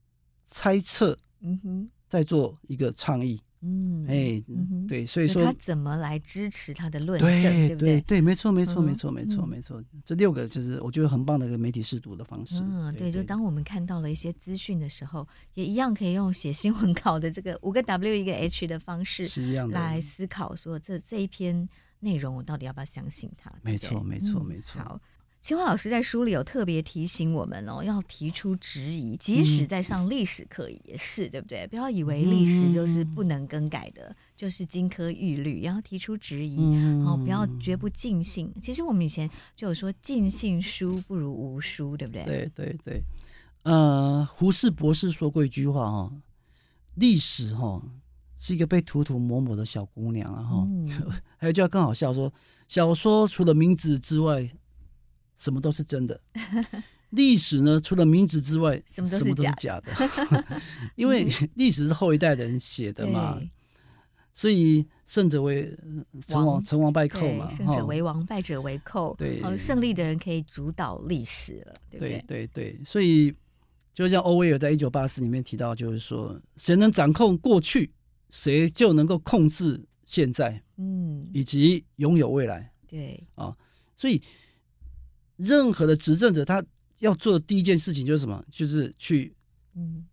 [0.46, 1.18] 猜测？
[1.42, 3.42] 嗯哼，在做一个倡议。
[3.68, 4.44] 嗯，哎，
[4.88, 7.68] 对，所以说他怎么来支持他的论证？
[7.68, 8.00] 对不对？
[8.02, 9.84] 对，没错，没错，没错，没错，没错。
[10.04, 12.62] 这六个就是我觉得很棒的一个媒体试读的方式。
[12.62, 21.68] 嗯，对，就当我们看到了一些资讯的时候，也一样可以用写新闻稿的这个五个 W 一个 H 的方式，是一样的来思考说这这一篇
[22.02, 23.52] 内容我到底要不要相信它？
[23.64, 24.80] 没错，没错，没错。
[24.80, 25.02] 好。
[25.46, 31.68] 清华老师在书里有特别提醒我们哦，要提出质疑，即使在上历史课也是，对不对？
[31.68, 38.52] 不要以为历史就是不能更改的，嗯、就是金科玉律，要提出质疑，然不要绝不尽信。
[38.60, 42.24] 其实我们以前就有说，尽信书不如无书，对不对？
[42.26, 43.04] 对对对。
[43.62, 46.12] 呃，胡适博士说过一句话哦，
[46.96, 47.84] 历史哈、哦、
[48.40, 50.68] 是一个被涂涂抹抹的小姑娘啊哈。
[50.68, 50.90] 嗯、
[51.38, 52.34] 还有句话更好笑，说
[52.68, 54.50] 小说除了名字之外。
[55.38, 56.20] 什么都是真的，
[57.12, 57.80] 历史呢？
[57.80, 59.92] 除了名字之外，什么都是假的。
[60.96, 63.40] 因为历史是后一代的人写的嘛，
[64.34, 65.78] 所以胜者为
[66.22, 67.50] 成王，成王败寇嘛。
[67.56, 69.16] 胜者为王，败者为寇。
[69.18, 72.24] 对，胜利的人可以主导历史了，对不对？
[72.28, 73.34] 对对对，所以
[73.94, 77.92] 就像欧威尔在《一九八四》里面提到，就是说，谁能掌控过去，
[78.30, 82.72] 谁就能够控制现在，嗯，以及拥有未来。
[82.88, 83.56] 对啊，
[83.96, 84.22] 所以。
[85.38, 86.64] 任何的执政者，他
[87.00, 88.44] 要做的第一件事情就是什么？
[88.50, 89.36] 就是去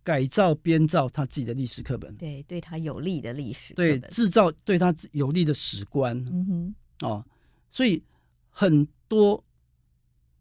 [0.03, 2.13] 改造、编造他自己的历史课本。
[2.15, 3.73] 对，对他有利的历史。
[3.73, 6.17] 对，制造对他有利的史观。
[6.29, 6.75] 嗯哼。
[7.07, 7.25] 哦，
[7.71, 8.03] 所以
[8.49, 9.41] 很多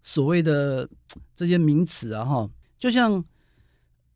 [0.03, 0.89] 所谓的
[1.37, 3.25] 这些名词啊，哈，就像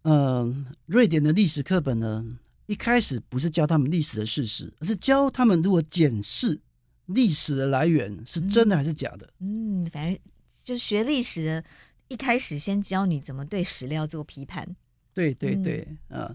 [0.02, 0.54] 嗯、呃，
[0.86, 2.24] 瑞典的历史课本呢，
[2.66, 6.60] 一开始不是教他们历史的事实，而是教他们如何检视
[7.06, 9.28] 历史的来源是真的还是假的。
[9.38, 10.20] 嗯，嗯，反正。
[10.66, 11.64] 就学历史的，
[12.08, 14.74] 一开始先教你怎么对史料做批判。
[15.14, 16.26] 对对对，嗯、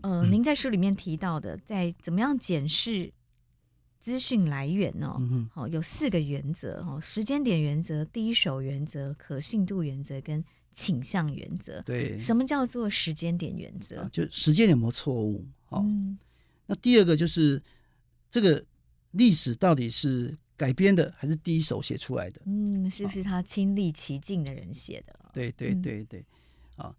[0.00, 3.12] 呃，呃，您在书里面提到的，在怎么样检视
[4.00, 5.08] 资讯来源呢？
[5.08, 10.42] 好、嗯哼，有四个原则哦：时间点原则、第一手原则、可信度原则跟
[10.72, 11.82] 倾向原则。
[11.82, 14.08] 对，什么叫做时间点原则？
[14.10, 15.44] 就时间有没有错误？
[15.66, 16.18] 好，嗯、
[16.64, 17.62] 那第二个就是
[18.30, 18.64] 这个
[19.10, 20.38] 历史到底是。
[20.56, 22.40] 改编的还是第一手写出来的？
[22.44, 25.18] 嗯，是不是他亲历其境的人写的？
[25.32, 26.20] 对对对对，
[26.76, 26.94] 啊、嗯，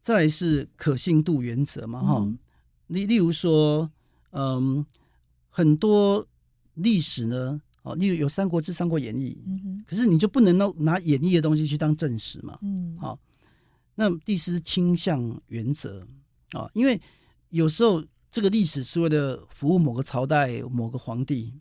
[0.00, 2.38] 再来是可信度原则嘛，哈、嗯，
[2.88, 3.90] 例例如说，
[4.30, 4.84] 嗯，
[5.50, 6.26] 很多
[6.74, 13.18] 历史呢，哦，例如有《三国志》《三国演义》，嗯哼，可是你就不能拿拿演义的东西去当正史嘛，嗯，好，
[13.94, 16.06] 那第四是倾向原则
[16.52, 17.00] 啊，因为
[17.50, 21.54] 有时候这个历史是为了服务某个朝代、某个皇帝。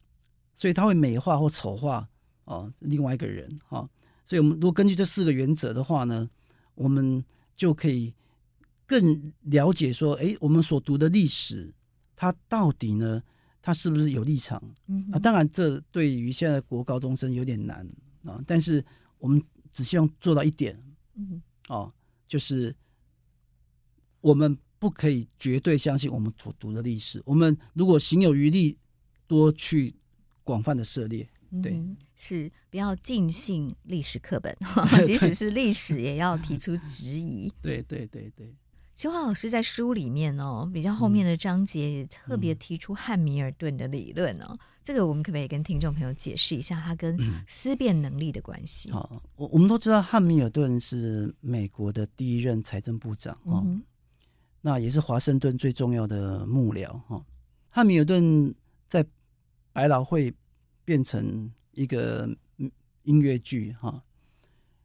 [0.60, 2.06] 所以他会美化或丑化
[2.44, 3.90] 哦，另外一个人哈，
[4.26, 6.30] 所以我们如果根据这四个原则的话呢，
[6.76, 7.24] 我们
[7.56, 8.14] 就可以
[8.86, 11.74] 更了解说，哎，我们所读的历史，
[12.14, 13.24] 它到底呢，
[13.62, 14.62] 它是不是有立场？
[14.88, 17.88] 嗯，啊，当然这对于现在的国高中生有点难
[18.26, 18.84] 啊，但是
[19.18, 19.42] 我们
[19.72, 20.78] 只希望做到一点，
[21.70, 21.90] 哦，
[22.28, 22.76] 就是
[24.20, 28.78] 我们不可以绝对相信我们所读的历史，我们如果行有余力，
[29.26, 29.96] 多去。
[30.50, 31.30] 广泛的涉猎，
[31.62, 34.56] 对，嗯、是不要尽信历史课本，
[35.06, 37.54] 即使是历史也要提出质疑。
[37.62, 38.56] 对对对对。
[38.96, 44.48] 清华老师在书里面哦，比较后面的章节也特别提出汉密尔顿的理论哦。
[44.50, 48.92] 嗯、这个我们可不可以跟听众朋友解释一下，它跟思辨能力的关系？
[48.92, 53.82] 好、嗯，我我们都知道汉密尔顿是美国的第一任财政部长哦，嗯、
[54.60, 57.24] 那也是华盛顿最重要的幕僚哈。
[57.70, 58.54] 汉密尔顿
[58.90, 59.06] 在
[59.80, 60.36] 百老汇
[60.84, 62.30] 变成一个
[63.04, 64.04] 音乐剧哈，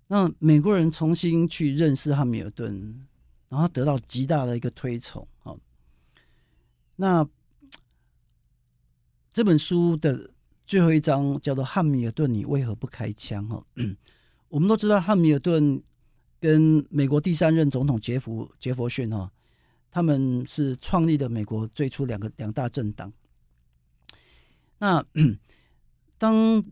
[0.07, 3.05] 那美国人重新去认识汉密尔顿。
[3.51, 5.57] 然后得到极大的一个推崇，好。
[6.97, 7.24] 那
[9.32, 10.30] 这本书的
[10.64, 13.64] 最后一章叫做《汉密尔顿，你为何不开枪》哈。
[14.49, 15.80] 我们都知道，汉密尔顿
[16.40, 19.30] 跟美国第三任总统杰弗杰佛逊哈，
[19.88, 23.12] 他们是创立的美国最初两个两大政党。
[24.78, 25.04] 那
[26.18, 26.62] 当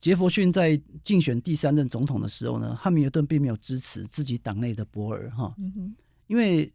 [0.00, 5.96] 杰佛逊在竞选第三任总统的时候呢，汉密尔顿并没有支持自己党内的博尔哈，嗯、哼
[6.26, 6.72] 因为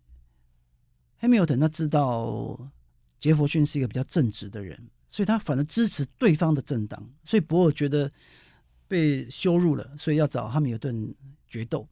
[1.18, 2.72] 汉米尔顿他知道
[3.20, 8.12] 杰佛逊是一个比较正直的人，所以他反而支持对方的政党，所以博尔觉得
[8.88, 11.14] 被羞辱了，所以要找汉密尔顿
[11.48, 11.88] 决斗。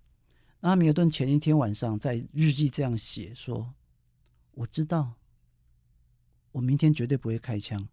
[0.61, 3.73] 那汉密尔顿前一天晚上在日记这样写说
[4.53, 5.15] ：“我知道，
[6.53, 7.87] 我明天绝对不会开枪。”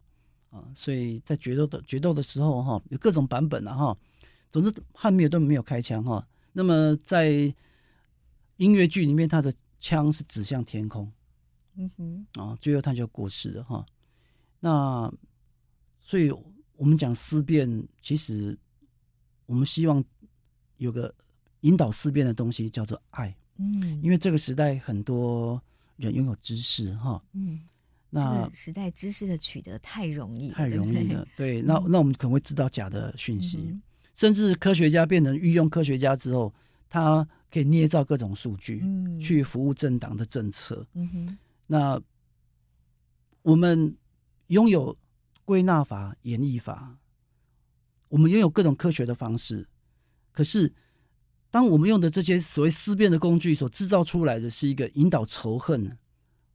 [0.53, 3.99] 啊，所以在决斗的决斗的时候，哈，有各种版本啊，哈。
[4.51, 6.29] 总之，汉密尔顿没有开枪，哈。
[6.53, 7.31] 那么在
[8.59, 9.51] 音乐剧里面，他的
[9.81, 11.11] 枪是指向天空，
[11.77, 13.87] 嗯哼，啊，最后他就过世了，哈。
[14.61, 15.11] 那
[15.99, 16.31] 所以
[16.77, 18.55] 我们讲思辨，其实
[19.47, 20.05] 我们希望
[20.77, 21.15] 有个
[21.63, 25.59] 引导思辨的东西，叫做爱，嗯，因为这个时代很多
[25.97, 27.59] 人拥有知识，哈，嗯。
[28.15, 31.27] 那时代知识的取得太容易，太容易了。
[31.35, 33.81] 对， 那那我们可能会知道假的讯息，嗯、
[34.15, 36.53] 甚至科学家变成御用科学家之后，
[36.91, 40.87] 他可以捏造各种数据，嗯、去服务政党的政策。
[40.93, 41.99] 嗯、哼那
[43.41, 43.97] 我们
[44.49, 44.95] 拥有
[45.47, 46.99] 归纳法、演绎法，
[48.11, 49.67] 我们拥有各种科学的方式。
[50.33, 50.71] 可是，
[51.51, 55.97] 当我们用的这些所谓思辨的工具所制造出来的是一个引导仇恨，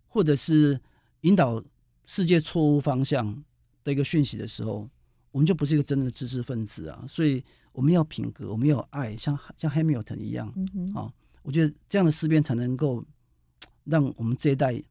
[0.07, 0.79] 或者是
[1.21, 1.63] 引导
[2.05, 3.43] 世界错误方向
[3.83, 4.87] 的一个讯息的时候，
[5.31, 7.03] 我们就不是一个真正的知识分子啊！
[7.07, 10.51] 所以我们要品格，我们要有爱，像像 Hamilton 一样。
[10.55, 13.03] 嗯哼，啊，我觉得这样的思辨才能够
[13.83, 14.81] 让我们这一代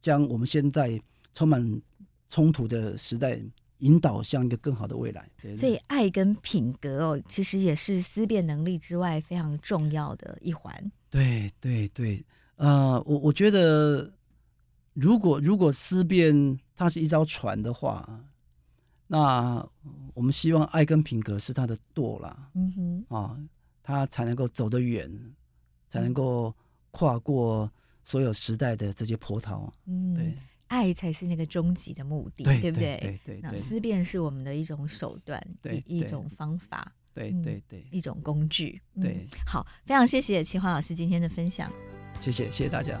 [0.00, 1.00] 将我们现在
[1.32, 1.80] 充满
[2.28, 3.40] 冲突的时代
[3.78, 5.30] 引导向一个更好的未来。
[5.56, 10.74] 所以，爱跟品格哦，其实也是思辨能力之外非常重要的一环。
[11.10, 12.24] 对对对，
[12.56, 14.12] 呃，我我觉得。
[14.94, 18.24] 如果如果思辨它是一艘船的话，
[19.06, 19.66] 那
[20.14, 23.38] 我们希望爱跟品格是它的舵啦，嗯哼，啊，
[23.82, 25.10] 它才能够走得远，
[25.88, 26.54] 才能够
[26.90, 27.70] 跨过
[28.02, 29.72] 所有时代的这些波涛。
[29.86, 30.34] 嗯，对，
[30.68, 32.98] 爱才是那个终极的目的，对，对不对？
[33.00, 33.40] 对对，对。
[33.42, 38.80] 那思辨是我们的一种手段，对，一种方法，对对对，一种工具。
[39.00, 41.70] 对，好，非常谢谢齐华老师今天的分享，
[42.20, 43.00] 谢谢谢谢大家。